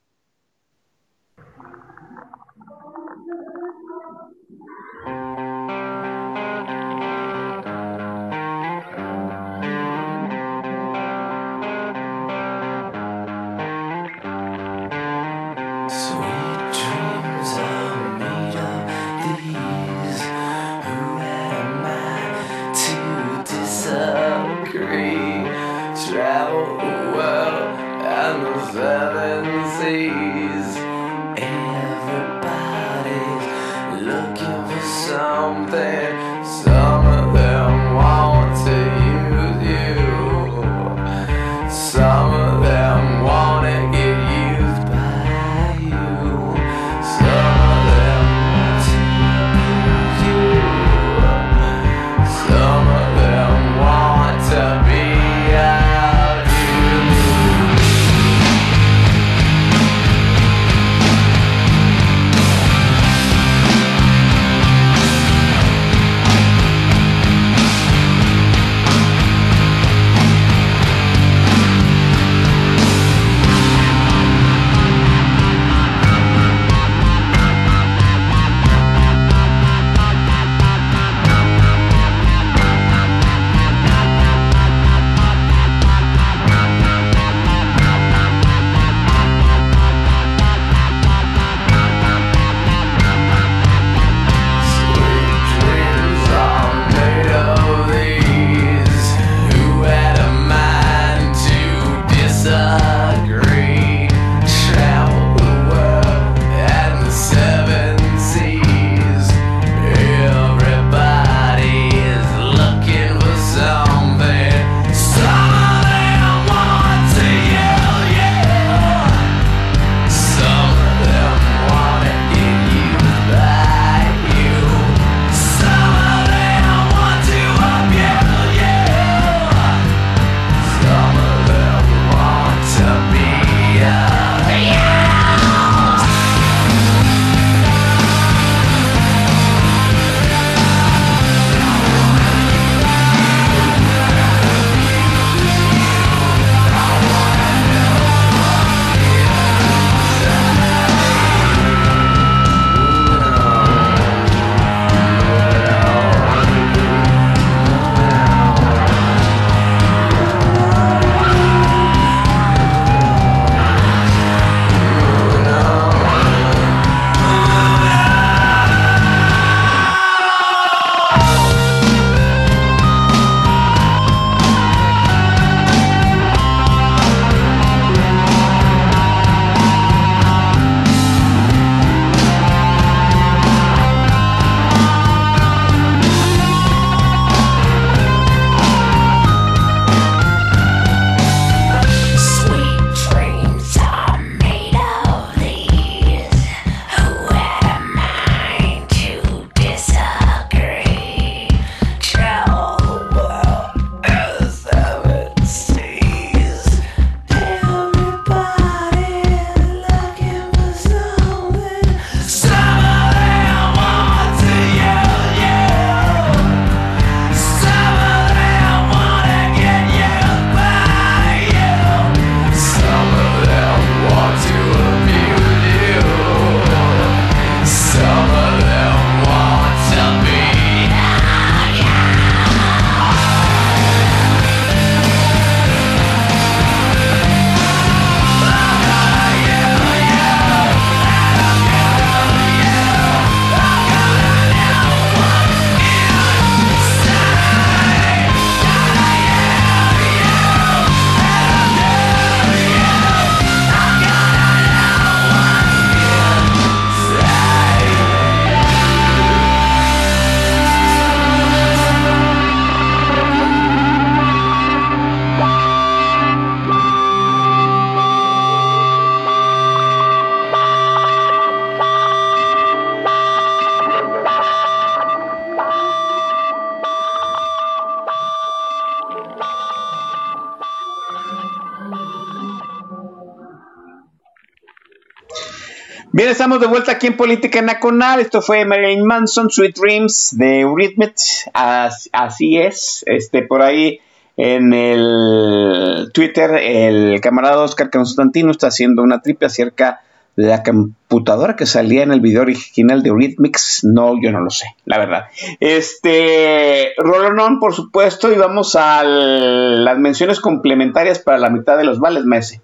[286.37, 288.21] Estamos de vuelta aquí en Política Nacional.
[288.21, 291.49] Esto fue Marilyn Manson, Sweet Dreams de Eurythmics.
[291.55, 293.03] Así es.
[293.07, 294.01] Este, por ahí
[294.37, 300.03] en el Twitter, el camarada Oscar Constantino está haciendo una triple acerca
[300.37, 303.85] de la computadora que salía en el video original de Eurythmics.
[303.85, 305.25] No, yo no lo sé, la verdad.
[305.59, 311.99] Este, Rolonón, por supuesto, y vamos a las menciones complementarias para la mitad de los
[311.99, 312.61] vales, Messi.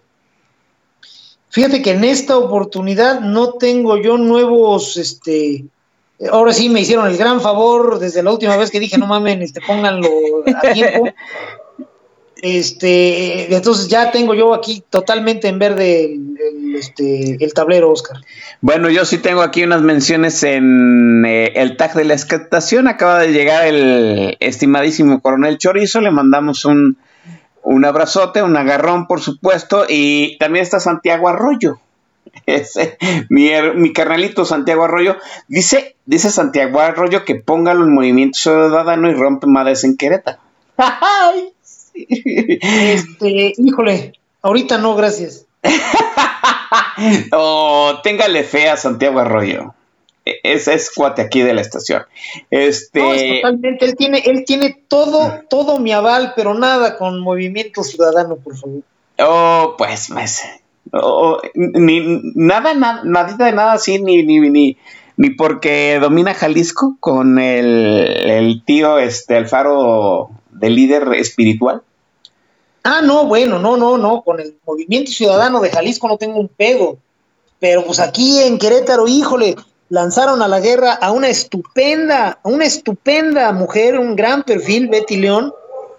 [1.52, 5.66] Fíjate que en esta oportunidad no tengo yo nuevos, este,
[6.30, 9.42] ahora sí me hicieron el gran favor desde la última vez que dije, no mamen,
[9.42, 10.08] este, pónganlo
[10.46, 11.10] a tiempo.
[12.36, 18.16] Este, entonces ya tengo yo aquí totalmente en verde el, este, el tablero, Oscar.
[18.62, 22.88] Bueno, yo sí tengo aquí unas menciones en eh, el tag de la escatación.
[22.88, 26.00] Acaba de llegar el estimadísimo coronel Chorizo.
[26.00, 26.96] Le mandamos un,
[27.62, 31.78] un abrazote, un agarrón, por supuesto, y también está Santiago Arroyo.
[32.46, 32.98] Ese,
[33.28, 35.16] mi, mi, carnalito Santiago Arroyo
[35.48, 40.38] dice, dice Santiago Arroyo que póngalo en movimiento ciudadano y rompe madres en Querétaro.
[41.94, 45.46] este, híjole, ahorita no, gracias.
[47.32, 49.74] oh, téngale fe a Santiago Arroyo.
[50.24, 52.02] Ese es cuate aquí de la estación.
[52.50, 53.40] Este...
[53.42, 53.84] totalmente.
[53.84, 58.82] Él tiene, él tiene todo, todo mi aval, pero nada con Movimiento Ciudadano, por favor.
[59.18, 60.42] Oh, pues, pues.
[60.92, 64.76] Oh, ni, nada, nada, nadita de nada así, ni, ni, ni,
[65.16, 71.82] ni porque domina Jalisco con el, el tío este Alfaro de líder espiritual.
[72.84, 76.48] Ah, no, bueno, no, no, no, con el Movimiento Ciudadano de Jalisco no tengo un
[76.48, 76.98] pedo.
[77.60, 79.54] Pero pues aquí en Querétaro, híjole,
[79.92, 85.16] lanzaron a la guerra a una estupenda, a una estupenda mujer, un gran perfil, Betty
[85.16, 85.52] León,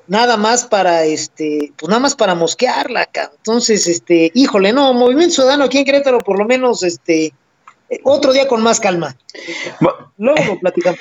[0.07, 3.29] nada más para este, pues nada más para mosquearla acá.
[3.37, 7.35] Entonces, este, híjole, no, Movimiento Ciudadano aquí en Querétaro, por lo menos, este,
[8.01, 9.15] otro día con más calma.
[10.17, 10.99] Luego platicamos.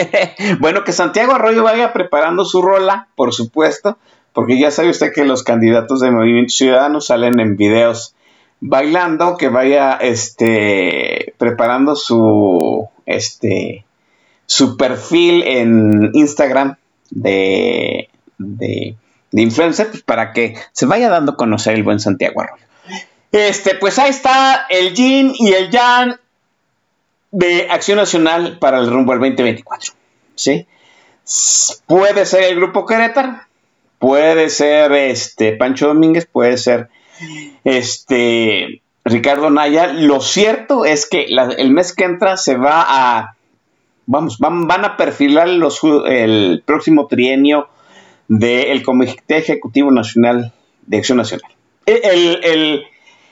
[0.60, 3.96] bueno, que Santiago Arroyo vaya preparando su rola, por supuesto,
[4.34, 8.14] porque ya sabe usted que los candidatos de Movimiento Ciudadano salen en videos
[8.60, 13.84] bailando, que vaya este preparando su este
[14.46, 16.76] su perfil en Instagram
[17.10, 18.96] de, de,
[19.32, 22.64] influencer pues, para que se vaya dando a conocer el buen Santiago Arroyo.
[23.32, 26.16] Este, pues ahí está el yin y el yang
[27.32, 29.92] de Acción Nacional para el rumbo al 2024.
[30.36, 30.66] ¿sí?
[31.86, 33.40] Puede ser el Grupo Querétaro,
[33.98, 36.88] puede ser este Pancho Domínguez, puede ser
[37.64, 43.36] este, Ricardo Naya, lo cierto es que el mes que entra se va a,
[44.06, 47.68] vamos, van, a perfilar el próximo trienio
[48.28, 50.52] del Comité Ejecutivo Nacional
[50.86, 51.50] de Acción Nacional.
[51.86, 52.84] El, el,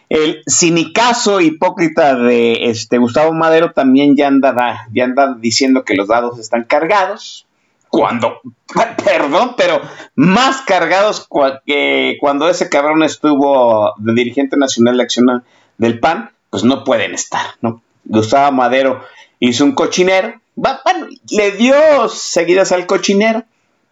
[0.09, 6.09] el cinicazo hipócrita de este Gustavo Madero también ya anda, ya anda diciendo que los
[6.09, 7.47] dados están cargados
[7.95, 8.41] cuando,
[9.05, 9.81] perdón, pero
[10.17, 11.29] más cargados
[11.65, 15.45] que cuando ese cabrón estuvo de dirigente nacional de acción
[15.79, 17.83] del PAN, pues no pueden estar, ¿no?
[18.05, 19.01] Gustavo Madero
[19.39, 23.45] hizo un cochinero, bueno, le dio seguidas al cochinero,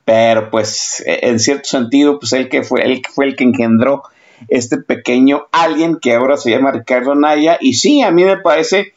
[0.05, 4.03] pero pues e, en cierto sentido, pues él que fue, él fue el que engendró
[4.49, 8.95] este pequeño alguien que ahora se llama Ricardo Naya, y sí, a mí me parece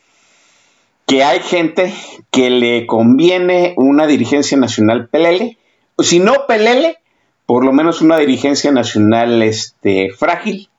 [1.06, 1.94] que hay gente
[2.32, 5.58] que le conviene una dirigencia nacional pelele,
[6.00, 6.98] si no pelele,
[7.46, 10.70] por lo menos una dirigencia nacional este, frágil,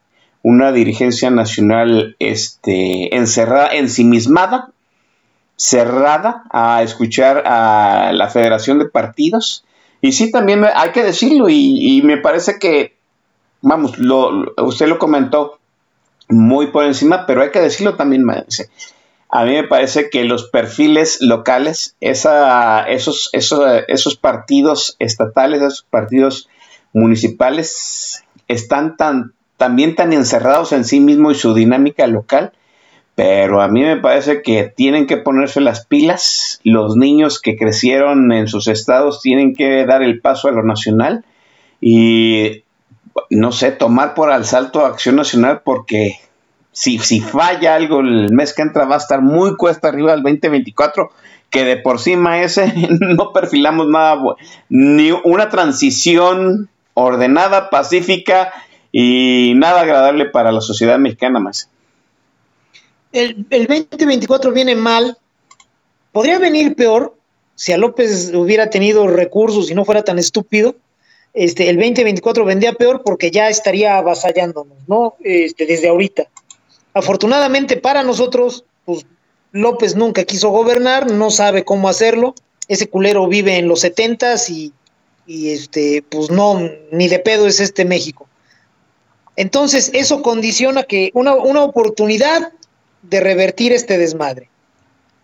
[0.43, 4.71] una dirigencia nacional este, encerrada, ensimismada,
[5.57, 9.65] cerrada a escuchar a la Federación de Partidos.
[10.01, 12.97] Y sí, también hay que decirlo, y, me parece que,
[13.63, 15.59] vamos, lo, usted lo comentó
[16.29, 18.25] muy por encima, pero hay que decirlo también,
[19.29, 25.87] a mí me parece que los perfiles locales, esa, esos, esos, esos partidos estatales, esos
[25.89, 26.49] partidos
[26.93, 32.53] municipales, están tan, también tan encerrados en sí mismos y su dinámica local,
[33.17, 38.31] pero a mí me parece que tienen que ponerse las pilas, los niños que crecieron
[38.31, 41.25] en sus estados tienen que dar el paso a lo nacional
[41.81, 42.63] y,
[43.31, 46.21] no sé, tomar por asalto a Acción Nacional porque
[46.77, 50.23] si, si falla algo el mes que entra va a estar muy cuesta arriba del
[50.23, 51.11] 2024,
[51.49, 52.71] que de por sí, ese
[53.01, 54.21] no perfilamos nada,
[54.69, 58.53] ni una transición ordenada, pacífica
[58.93, 61.71] y nada agradable para la sociedad mexicana más.
[63.11, 65.17] El, el 2024 viene mal,
[66.13, 67.17] podría venir peor
[67.55, 70.77] si a López hubiera tenido recursos y no fuera tan estúpido.
[71.33, 75.15] Este, el 2024 vendría peor porque ya estaría avasallándonos, ¿no?
[75.25, 76.29] Este, desde ahorita.
[76.97, 79.05] Afortunadamente para nosotros, pues
[79.53, 82.35] López nunca quiso gobernar, no sabe cómo hacerlo,
[82.69, 84.73] ese culero vive en los setentas y,
[85.27, 86.59] y este, pues no,
[86.91, 88.27] ni de pedo es este México.
[89.37, 92.51] Entonces, eso condiciona que una, una oportunidad
[93.03, 94.49] de revertir este desmadre.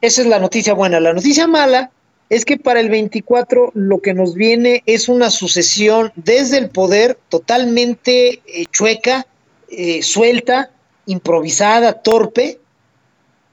[0.03, 1.01] Esa es la noticia buena.
[1.01, 1.91] La noticia mala
[2.29, 7.19] es que para el 24 lo que nos viene es una sucesión desde el poder
[7.31, 9.27] totalmente eh, chueca,
[9.71, 10.71] eh, suelta,
[11.07, 12.59] improvisada, torpe,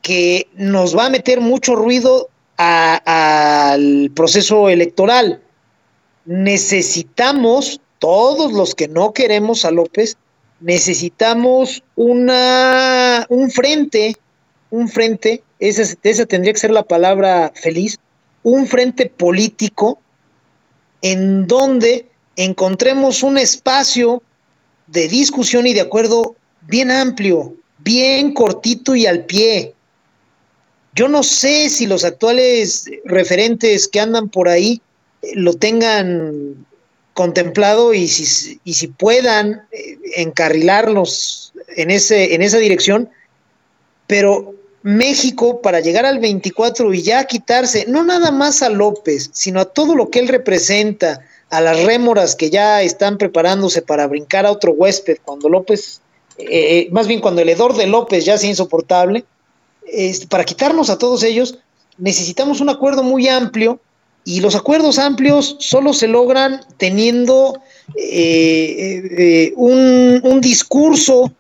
[0.01, 5.41] que nos va a meter mucho ruido al proceso electoral.
[6.26, 10.17] Necesitamos, todos los que no queremos a López,
[10.59, 14.15] necesitamos una, un frente,
[14.69, 17.97] un frente, esa, esa tendría que ser la palabra feliz,
[18.43, 19.99] un frente político
[21.01, 24.21] en donde encontremos un espacio
[24.88, 29.73] de discusión y de acuerdo bien amplio, bien cortito y al pie.
[30.95, 34.81] Yo no sé si los actuales referentes que andan por ahí
[35.22, 36.65] eh, lo tengan
[37.14, 43.10] contemplado y si, y si puedan eh, encarrilarlos en, ese, en esa dirección,
[44.07, 49.60] pero México para llegar al 24 y ya quitarse, no nada más a López, sino
[49.60, 51.19] a todo lo que él representa,
[51.49, 56.02] a las rémoras que ya están preparándose para brincar a otro huésped, cuando López,
[56.39, 59.25] eh, más bien cuando el hedor de López ya sea insoportable,
[60.29, 61.57] para quitarnos a todos ellos,
[61.97, 63.79] necesitamos un acuerdo muy amplio
[64.25, 67.59] y los acuerdos amplios solo se logran teniendo
[67.95, 71.31] eh, eh, un, un discurso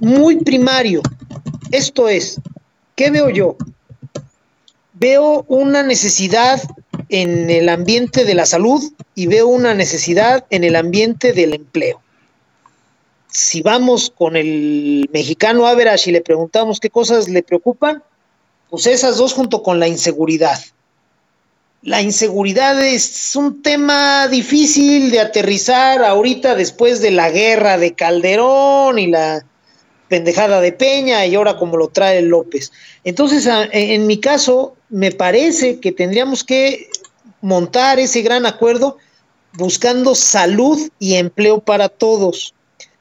[0.00, 1.02] muy primario.
[1.70, 2.40] Esto es,
[2.94, 3.56] ¿qué veo yo?
[4.94, 6.62] Veo una necesidad
[7.08, 8.82] en el ambiente de la salud
[9.14, 12.00] y veo una necesidad en el ambiente del empleo.
[13.36, 18.02] Si vamos con el mexicano average y le preguntamos qué cosas le preocupan,
[18.70, 20.58] pues esas dos junto con la inseguridad.
[21.82, 28.98] La inseguridad es un tema difícil de aterrizar ahorita después de la guerra de Calderón
[28.98, 29.44] y la
[30.08, 32.72] pendejada de Peña y ahora como lo trae López.
[33.04, 36.88] Entonces, en mi caso, me parece que tendríamos que
[37.42, 38.96] montar ese gran acuerdo
[39.52, 42.54] buscando salud y empleo para todos.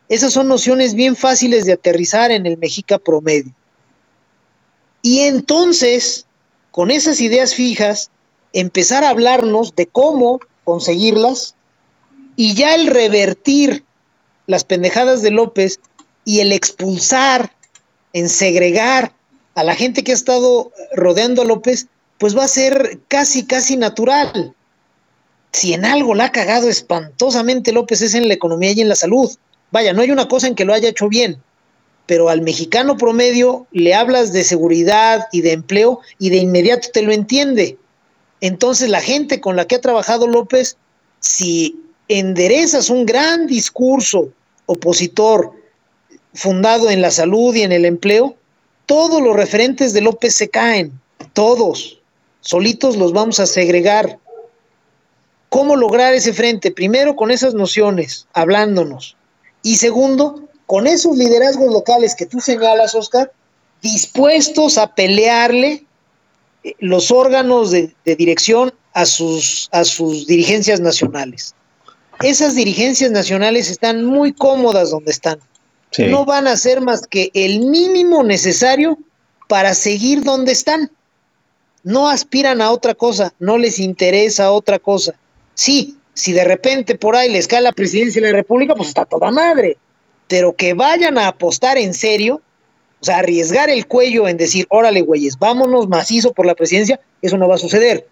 [0.10, 3.52] Esas son nociones bien fáciles de aterrizar en el Mexica promedio.
[5.02, 6.26] Y entonces,
[6.72, 8.10] con esas ideas fijas,
[8.54, 11.56] empezar a hablarnos de cómo conseguirlas
[12.36, 13.84] y ya el revertir
[14.48, 15.80] las pendejadas de López
[16.24, 17.52] y el expulsar,
[18.14, 19.12] en segregar
[19.56, 21.88] a la gente que ha estado rodeando a López,
[22.18, 24.56] pues va a ser casi, casi natural.
[25.52, 28.96] Si en algo la ha cagado espantosamente López es en la economía y en la
[28.96, 29.30] salud.
[29.72, 31.42] Vaya, no hay una cosa en que lo haya hecho bien,
[32.06, 37.02] pero al mexicano promedio le hablas de seguridad y de empleo y de inmediato te
[37.02, 37.78] lo entiende.
[38.42, 40.78] Entonces la gente con la que ha trabajado López,
[41.20, 44.30] si enderezas un gran discurso
[44.68, 45.52] opositor
[46.34, 48.36] fundado en la salud y en el empleo,
[48.86, 50.92] todos los referentes de López se caen,
[51.34, 52.00] todos,
[52.42, 54.20] solitos los vamos a segregar.
[55.50, 56.72] ¿Cómo lograr ese frente?
[56.72, 59.16] Primero con esas nociones, hablándonos.
[59.66, 63.34] Y segundo, con esos liderazgos locales que tú señalas, Oscar,
[63.82, 65.84] dispuestos a pelearle
[66.78, 71.56] los órganos de, dirección a sus, a sus dirigencias nacionales.
[72.22, 75.40] Esas dirigencias nacionales están muy cómodas donde están.
[75.98, 79.00] No van a hacer más que el mínimo necesario
[79.48, 80.92] para seguir donde están.
[81.82, 85.16] No aspiran a otra cosa, no les interesa otra cosa.
[85.56, 89.06] Sí, si de repente por ahí les cae la presidencia de la República, pues está
[89.06, 89.78] toda madre.
[90.28, 92.42] Pero que vayan a apostar en serio
[93.02, 97.38] o sea, arriesgar el cuello en decir, órale, güeyes, vámonos macizo por la presidencia, eso
[97.38, 98.08] no va a suceder.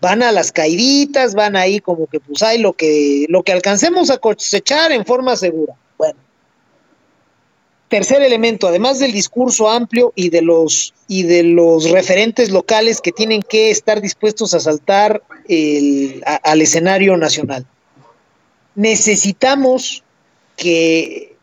[0.00, 4.10] Van a las caiditas, van ahí como que pues hay lo que, lo que alcancemos
[4.10, 5.74] a cosechar en forma segura.
[5.98, 6.14] Bueno.
[7.92, 13.12] Tercer elemento, además del discurso amplio y de los y de los referentes locales que
[13.12, 15.22] tienen que estar dispuestos a saltar
[16.44, 17.66] al escenario nacional.
[18.76, 20.02] Necesitamos
[20.56, 21.36] que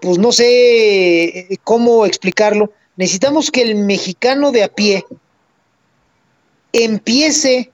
[0.00, 5.04] pues no sé eh, cómo explicarlo, necesitamos que el mexicano de a pie
[6.72, 7.72] empiece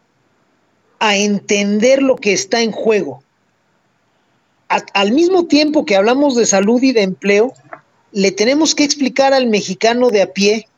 [0.99, 3.23] a entender lo que está en juego.
[4.95, 7.53] al mismo tiempo que hablamos de salud y de empleo,
[8.13, 10.69] le tenemos que explicar al mexicano de a pie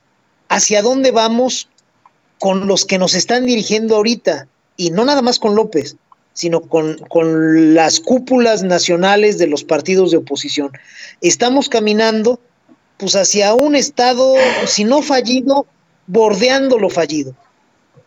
[0.48, 1.68] hacia dónde vamos
[2.38, 5.96] con los que nos están dirigiendo ahorita, y no nada más con López,
[6.32, 10.72] sino con, con, las cúpulas nacionales de los partidos de oposición.
[11.20, 12.40] Estamos caminando
[12.96, 14.34] pues hacia un estado,
[14.66, 15.66] si no fallido,
[16.06, 17.34] bordeando lo fallido.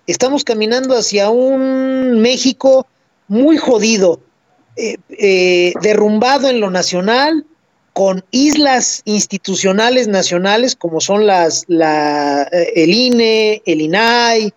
[0.07, 2.87] Estamos caminando hacia un México
[3.27, 4.19] muy jodido,
[4.75, 7.45] eh, eh, derrumbado en lo nacional,
[7.93, 14.51] con islas institucionales nacionales como son las la, eh, el INE, el INAI,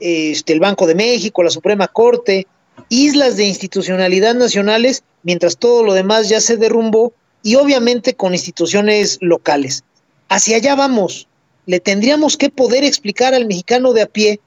[0.00, 2.46] este, el Banco de México, la Suprema Corte,
[2.88, 7.12] islas de institucionalidad nacionales, mientras todo lo demás ya se derrumbó
[7.42, 9.84] y obviamente con instituciones locales.
[10.28, 11.28] Hacia allá vamos.
[11.66, 14.40] Le tendríamos que poder explicar al mexicano de a pie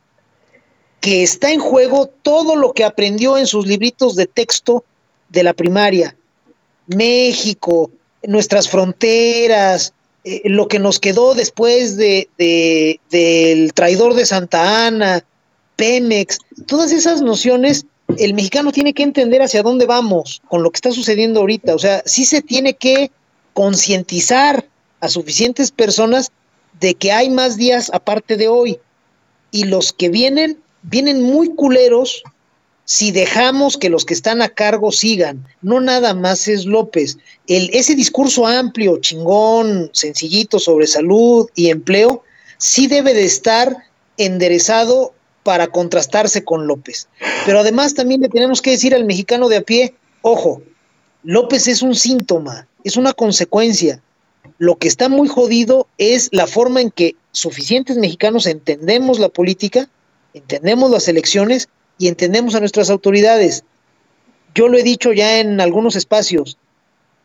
[0.99, 4.83] que está en juego todo lo que aprendió en sus libritos de texto
[5.29, 6.15] de la primaria.
[6.87, 7.91] México,
[8.23, 9.93] nuestras fronteras,
[10.23, 15.23] eh, lo que nos quedó después de, de, del traidor de Santa Ana,
[15.75, 16.37] Pemex,
[16.67, 17.85] todas esas nociones,
[18.17, 21.73] el mexicano tiene que entender hacia dónde vamos con lo que está sucediendo ahorita.
[21.73, 23.11] O sea, sí se tiene que
[23.53, 24.65] concientizar
[24.99, 26.31] a suficientes personas
[26.79, 28.79] de que hay más días aparte de hoy.
[29.49, 32.23] Y los que vienen, vienen muy culeros
[32.91, 35.47] si dejamos que los que están a cargo sigan.
[35.61, 37.17] No nada más es López.
[37.47, 42.21] El, ese discurso amplio, chingón, sencillito sobre salud y empleo,
[42.57, 43.77] sí debe de estar
[44.17, 45.13] enderezado
[45.43, 47.07] para contrastarse con López.
[47.45, 50.61] Pero además también le tenemos que decir al mexicano de a pie, ojo,
[51.23, 54.01] López es un síntoma, es una consecuencia.
[54.57, 59.87] Lo que está muy jodido es la forma en que suficientes mexicanos entendemos la política,
[60.33, 61.69] entendemos las elecciones
[62.01, 63.63] y entendemos a nuestras autoridades.
[64.55, 66.57] Yo lo he dicho ya en algunos espacios,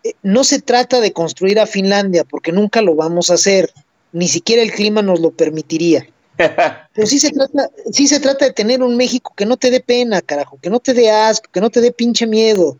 [0.04, 3.72] eh, no se trata de construir a Finlandia porque nunca lo vamos a hacer,
[4.12, 6.06] ni siquiera el clima nos lo permitiría.
[6.36, 9.80] Pero sí se trata, sí se trata de tener un México que no te dé
[9.80, 12.76] pena, carajo, que no te dé asco, que no te dé pinche miedo.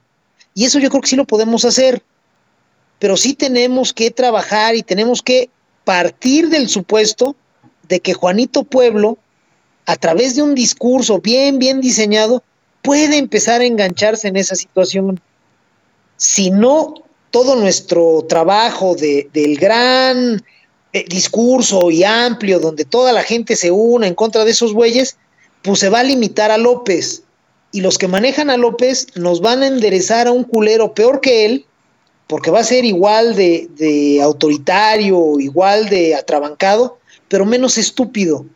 [0.53, 2.03] Y eso yo creo que sí lo podemos hacer.
[2.99, 5.49] Pero sí tenemos que trabajar y tenemos que
[5.85, 7.37] partir del supuesto
[7.89, 9.17] de que Juanito Pueblo,
[9.87, 12.43] a través de un discurso bien, bien diseñado,
[12.83, 15.21] puede empezar a engancharse en esa situación.
[16.17, 16.95] Si no,
[17.31, 20.43] todo nuestro trabajo de, del gran
[20.93, 25.17] eh, discurso y amplio, donde toda la gente se una en contra de esos bueyes,
[25.63, 27.23] pues se va a limitar a López.
[27.73, 31.45] Y los que manejan a López nos van a enderezar a un culero peor que
[31.45, 31.67] él,
[32.27, 36.99] porque va a ser igual de, de autoritario, igual de atrabancado,
[37.29, 38.47] pero menos estúpido.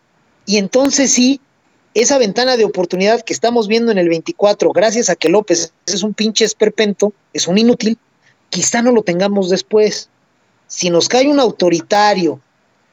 [0.50, 1.40] Y entonces sí,
[1.94, 6.02] esa ventana de oportunidad que estamos viendo en el 24, gracias a que López es
[6.02, 7.96] un pinche esperpento, es un inútil,
[8.48, 10.08] quizá no lo tengamos después.
[10.66, 12.40] Si nos cae un autoritario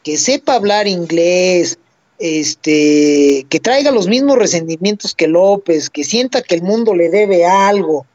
[0.03, 1.79] que sepa hablar inglés,
[2.19, 7.43] este, que traiga los mismos resentimientos que López, que sienta que el mundo le debe
[7.43, 8.05] algo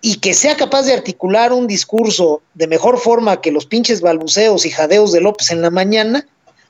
[0.00, 4.64] y que sea capaz de articular un discurso de mejor forma que los pinches balbuceos
[4.64, 6.26] y jadeos de López en la mañana,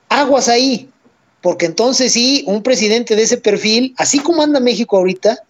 [0.09, 0.89] aguas ahí,
[1.41, 5.43] porque entonces sí, un presidente de ese perfil, así como anda México ahorita,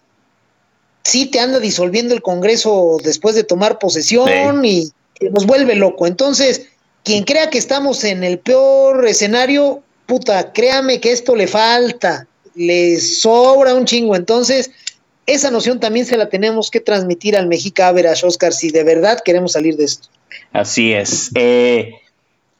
[1.02, 4.90] sí te anda disolviendo el Congreso después de tomar posesión y
[5.32, 6.06] nos vuelve loco.
[6.06, 6.66] Entonces,
[7.04, 13.00] quien crea que estamos en el peor escenario, puta, créame que esto le falta, le
[13.00, 14.14] sobra un chingo.
[14.14, 14.70] Entonces,
[15.26, 19.20] esa noción también se la tenemos que transmitir al Mexica Veras, Oscar, si de verdad
[19.24, 20.08] queremos salir de esto.
[20.52, 21.30] Así es.
[21.34, 21.94] Eh,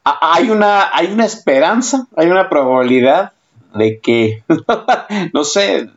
[0.03, 3.33] hay, una, hay una esperanza, hay una probabilidad
[3.75, 4.43] de que,
[5.33, 5.89] no sé,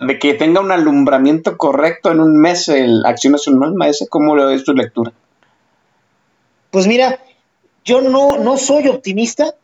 [0.00, 4.50] de que tenga un alumbramiento correcto en un mes el Acción Nacional, Maese, ¿cómo lo
[4.50, 5.12] es tu lectura?
[6.70, 7.20] Pues mira,
[7.84, 9.54] yo no, no soy optimista.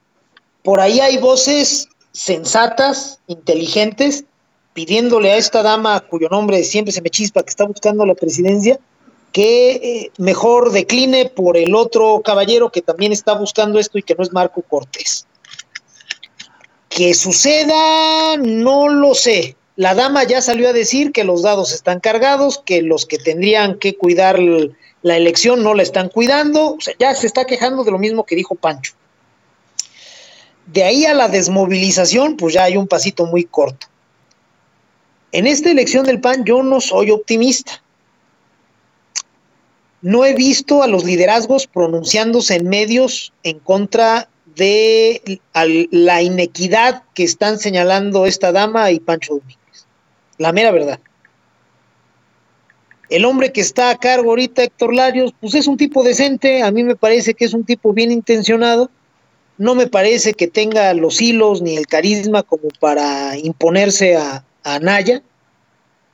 [0.62, 4.24] Por ahí hay voces sensatas, inteligentes,
[4.74, 8.78] pidiéndole a esta dama cuyo nombre siempre se me chispa, que está buscando la presidencia,
[9.38, 14.16] que eh, mejor decline por el otro caballero que también está buscando esto y que
[14.16, 15.28] no es Marco Cortés.
[16.88, 19.54] Que suceda, no lo sé.
[19.76, 23.78] La dama ya salió a decir que los dados están cargados, que los que tendrían
[23.78, 27.92] que cuidar la elección no la están cuidando, o sea, ya se está quejando de
[27.92, 28.94] lo mismo que dijo Pancho.
[30.66, 33.86] De ahí a la desmovilización, pues ya hay un pasito muy corto.
[35.30, 37.80] En esta elección del PAN yo no soy optimista.
[40.00, 45.40] No he visto a los liderazgos pronunciándose en medios en contra de
[45.90, 49.86] la inequidad que están señalando esta dama y Pancho Domínguez.
[50.36, 51.00] La mera verdad.
[53.08, 56.70] El hombre que está a cargo ahorita, Héctor Larios, pues es un tipo decente, a
[56.70, 58.90] mí me parece que es un tipo bien intencionado,
[59.56, 64.74] no me parece que tenga los hilos ni el carisma como para imponerse a, a
[64.74, 65.22] Anaya,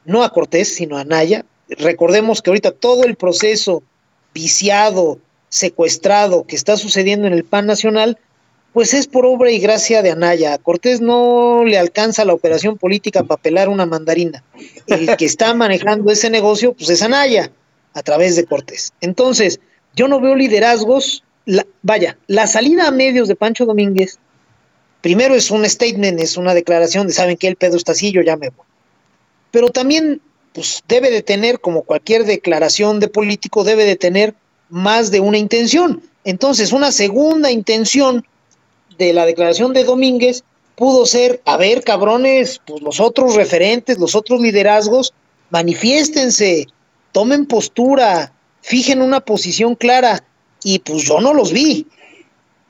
[0.05, 1.45] no a Cortés, sino a Anaya.
[1.79, 3.83] Recordemos que ahorita todo el proceso
[4.33, 5.19] viciado,
[5.49, 8.19] secuestrado que está sucediendo en el PAN nacional,
[8.73, 10.55] pues es por obra y gracia de Anaya.
[10.55, 14.43] A Cortés no le alcanza la operación política para pelar una mandarina.
[14.89, 17.53] El que está manejando ese negocio, pues es Anaya,
[17.95, 18.93] a través de Cortés.
[19.01, 19.61] Entonces,
[19.95, 21.23] yo no veo liderazgos.
[21.83, 24.19] vaya, la salida a medios de Pancho Domínguez,
[25.03, 28.23] primero es un statement, es una declaración de saben que el pedo está así, yo
[28.23, 28.67] ya me voy.
[29.53, 30.21] Pero también,
[30.55, 34.35] pues debe de tener, como cualquier declaración de político, debe de tener
[34.71, 36.01] más de una intención.
[36.23, 38.25] Entonces, una segunda intención
[38.97, 40.45] de la declaración de Domínguez
[40.77, 45.13] pudo ser, a ver, cabrones, pues los otros referentes, los otros liderazgos,
[45.51, 46.69] manifiéstense,
[47.11, 48.33] tomen postura,
[48.63, 50.25] fijen una posición clara.
[50.63, 51.87] Y pues yo no los vi.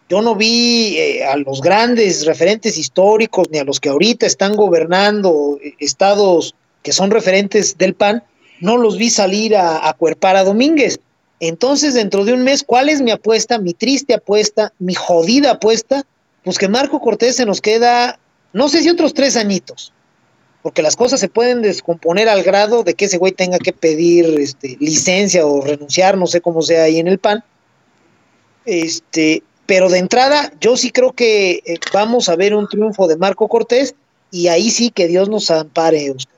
[0.09, 4.56] Yo no vi eh, a los grandes referentes históricos, ni a los que ahorita están
[4.56, 6.55] gobernando eh, estados
[6.85, 8.23] que son referentes del PAN,
[8.61, 11.01] no los vi salir a acuerpar a Domínguez.
[11.40, 16.06] Entonces, dentro de un mes, ¿cuál es mi apuesta, mi triste apuesta, mi jodida apuesta?
[16.44, 18.19] pues que Marco Cortés se nos queda,
[18.52, 19.93] no sé si otros tres añitos,
[20.62, 24.27] porque las cosas se pueden descomponer al grado de que ese güey tenga que pedir
[24.39, 27.43] este, licencia o renunciar, no sé cómo sea ahí en el PAN.
[28.66, 33.16] Este, pero de entrada, yo sí creo que eh, vamos a ver un triunfo de
[33.16, 33.94] Marco Cortés
[34.31, 36.34] y ahí sí que Dios nos ampare, Oscar.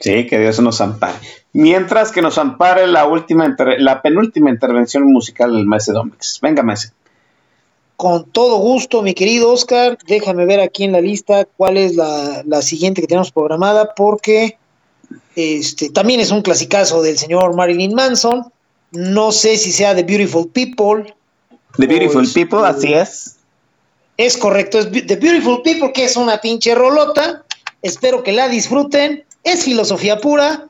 [0.00, 1.18] Sí, que Dios nos ampare.
[1.52, 6.38] Mientras que nos ampare la última, la penúltima intervención musical del Mese Domix.
[6.40, 6.92] Venga, Mese.
[7.96, 9.98] Con todo gusto, mi querido Oscar.
[10.06, 14.56] Déjame ver aquí en la lista cuál es la, siguiente que tenemos programada, porque
[15.36, 18.50] este también es un clasicazo del señor Marilyn Manson.
[18.92, 21.14] No sé si sea The Beautiful People.
[21.76, 23.36] The Beautiful People, así es.
[24.16, 27.44] Es correcto, es The Beautiful People, que es una pinche rolota.
[27.82, 29.24] Espero que la disfruten.
[29.42, 30.66] Es filosofía pura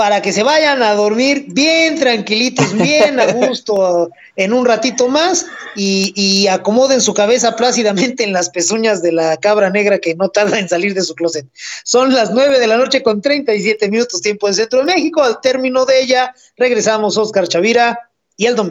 [0.00, 5.44] para que se vayan a dormir bien tranquilitos, bien a gusto en un ratito más
[5.76, 10.58] y, acomoden su cabeza plácidamente en las pezuñas de la cabra negra que no tarda
[10.58, 11.46] en salir de su closet.
[11.84, 15.22] Son las nueve de la noche con 37 minutos tiempo en Centro de México.
[15.22, 18.70] Al término de ella regresamos Oscar Chavira y el Don.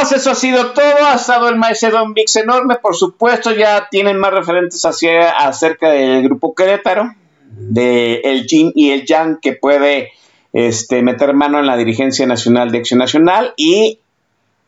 [0.00, 1.04] Camaradas, eso ha sido todo.
[1.04, 2.76] Ha estado el maestro Don Vix enorme.
[2.76, 7.14] Por supuesto, ya tienen más referentes acerca del grupo Querétaro,
[7.50, 10.12] de el Jin y el Yang que puede
[10.52, 13.98] este, meter mano en la dirigencia nacional de Acción Nacional y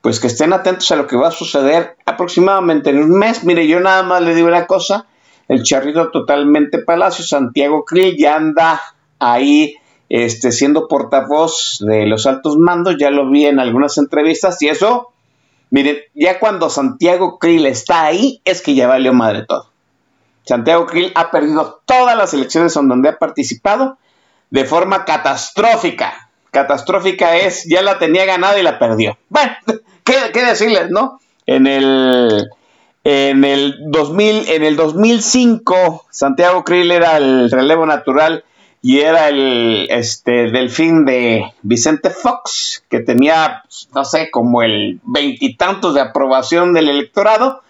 [0.00, 3.44] pues que estén atentos a lo que va a suceder aproximadamente en un mes.
[3.44, 5.06] Mire, yo nada más le digo una cosa,
[5.48, 8.80] el charrito totalmente Palacio, Santiago Krill ya anda
[9.20, 9.76] ahí
[10.08, 15.11] este, siendo portavoz de los altos mandos, ya lo vi en algunas entrevistas y eso,
[15.72, 19.70] miren, ya cuando Santiago Krill está ahí, es que ya valió madre todo.
[20.44, 23.96] Santiago Krill ha perdido todas las elecciones en donde ha participado
[24.50, 26.28] de forma catastrófica.
[26.50, 29.16] Catastrófica es, ya la tenía ganada y la perdió.
[29.30, 29.52] Bueno,
[30.04, 31.20] ¿qué, decirles, no?
[31.46, 32.50] En el,
[33.04, 38.44] en el 2000, en el 2005, Santiago Krill era el relevo natural
[38.84, 45.00] y era el este delfín de Vicente Fox, que tenía, pues, no sé, como el
[45.04, 47.62] veintitantos de aprobación del electorado,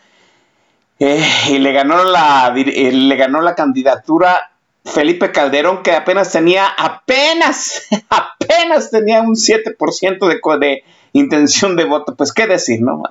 [0.99, 4.53] eh, y le ganó, la, eh, le ganó la candidatura
[4.87, 12.15] Felipe Calderón, que apenas tenía, apenas, apenas tenía un 7% de, de intención de voto.
[12.15, 13.03] Pues qué decir, ¿no?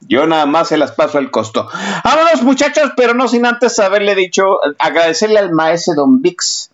[0.00, 1.68] Yo nada más se las paso el costo.
[2.02, 6.69] Vámonos muchachos, pero no sin antes haberle dicho, agradecerle al maestro Don Vix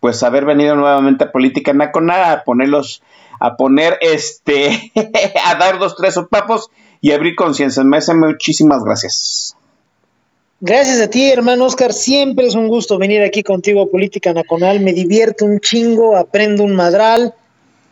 [0.00, 3.02] pues haber venido nuevamente a Política Naconada a ponerlos,
[3.38, 4.92] a poner este,
[5.44, 6.70] a dar dos, tres papos
[7.00, 7.84] y abrir conciencia.
[7.84, 9.56] Me hace muchísimas gracias.
[10.62, 11.92] Gracias a ti, hermano Oscar.
[11.92, 14.80] Siempre es un gusto venir aquí contigo a Política Nacional.
[14.80, 17.34] Me divierto un chingo, aprendo un madral.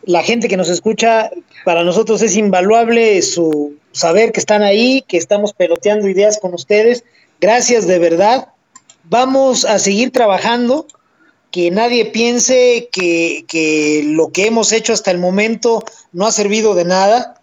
[0.03, 1.31] La gente que nos escucha,
[1.65, 7.03] para nosotros es invaluable su saber que están ahí, que estamos peloteando ideas con ustedes.
[7.41, 8.49] Gracias de verdad.
[9.05, 10.85] Vamos a seguir trabajando
[11.51, 16.85] que nadie piense que, lo que hemos hecho hasta el momento no ha servido de
[16.85, 17.35] nada,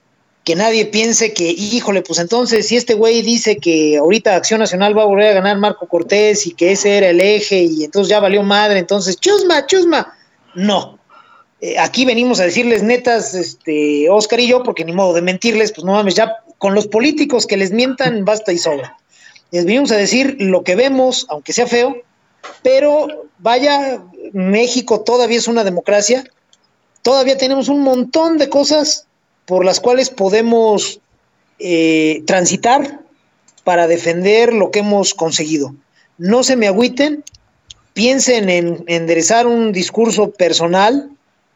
[0.45, 4.97] que nadie piense que, híjole, pues entonces si este güey dice que ahorita Acción Nacional
[4.97, 8.09] va a volver a ganar Marco Cortés y que ese era el eje y entonces
[8.09, 10.15] ya valió madre, entonces chusma, chusma,
[10.55, 11.01] no.
[11.61, 15.73] Eh, aquí venimos a decirles netas, este, Oscar y yo, porque ni modo de mentirles,
[15.73, 18.97] pues no mames, ya con los políticos que les mientan basta y sobra.
[19.51, 21.97] Les venimos a decir lo que vemos, aunque sea feo,
[22.63, 24.03] pero vaya,
[24.33, 26.25] México todavía es una democracia,
[27.03, 29.07] todavía tenemos un montón de cosas
[29.45, 31.01] por las cuales podemos
[31.59, 33.01] eh, transitar
[33.65, 35.75] para defender lo que hemos conseguido.
[36.19, 37.25] No se me agüiten,
[37.95, 41.11] piensen en enderezar un discurso personal,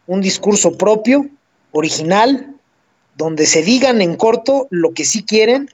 [0.07, 1.27] un discurso propio,
[1.73, 2.55] original,
[3.17, 5.71] donde se digan en corto lo que sí quieren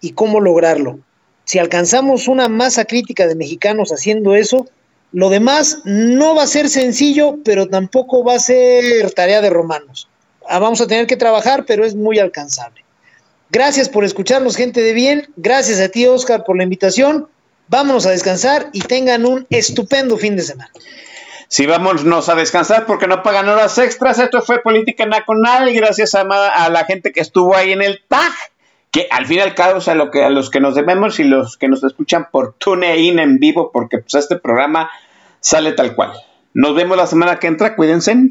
[0.00, 0.98] y cómo lograrlo.
[1.44, 4.66] Si alcanzamos una masa crítica de mexicanos haciendo eso,
[5.12, 10.08] lo demás no va a ser sencillo, pero tampoco va a ser tarea de romanos.
[10.48, 12.84] Ah, vamos a tener que trabajar, pero es muy alcanzable.
[13.50, 15.28] Gracias por escucharnos, gente de bien.
[15.36, 17.28] Gracias a ti, Oscar, por la invitación.
[17.68, 20.70] Vámonos a descansar y tengan un estupendo fin de semana.
[21.48, 24.18] Sí, vámonos a descansar porque no pagan horas extras.
[24.18, 28.02] Esto fue Política Nacional y gracias a, a la gente que estuvo ahí en el
[28.06, 28.32] TAG
[28.90, 31.24] que al fin y al cabo, a, lo que, a los que nos debemos y
[31.24, 34.90] los que nos escuchan por TuneIn en vivo, porque pues este programa
[35.40, 36.12] sale tal cual.
[36.54, 38.30] Nos vemos la semana que entra, cuídense.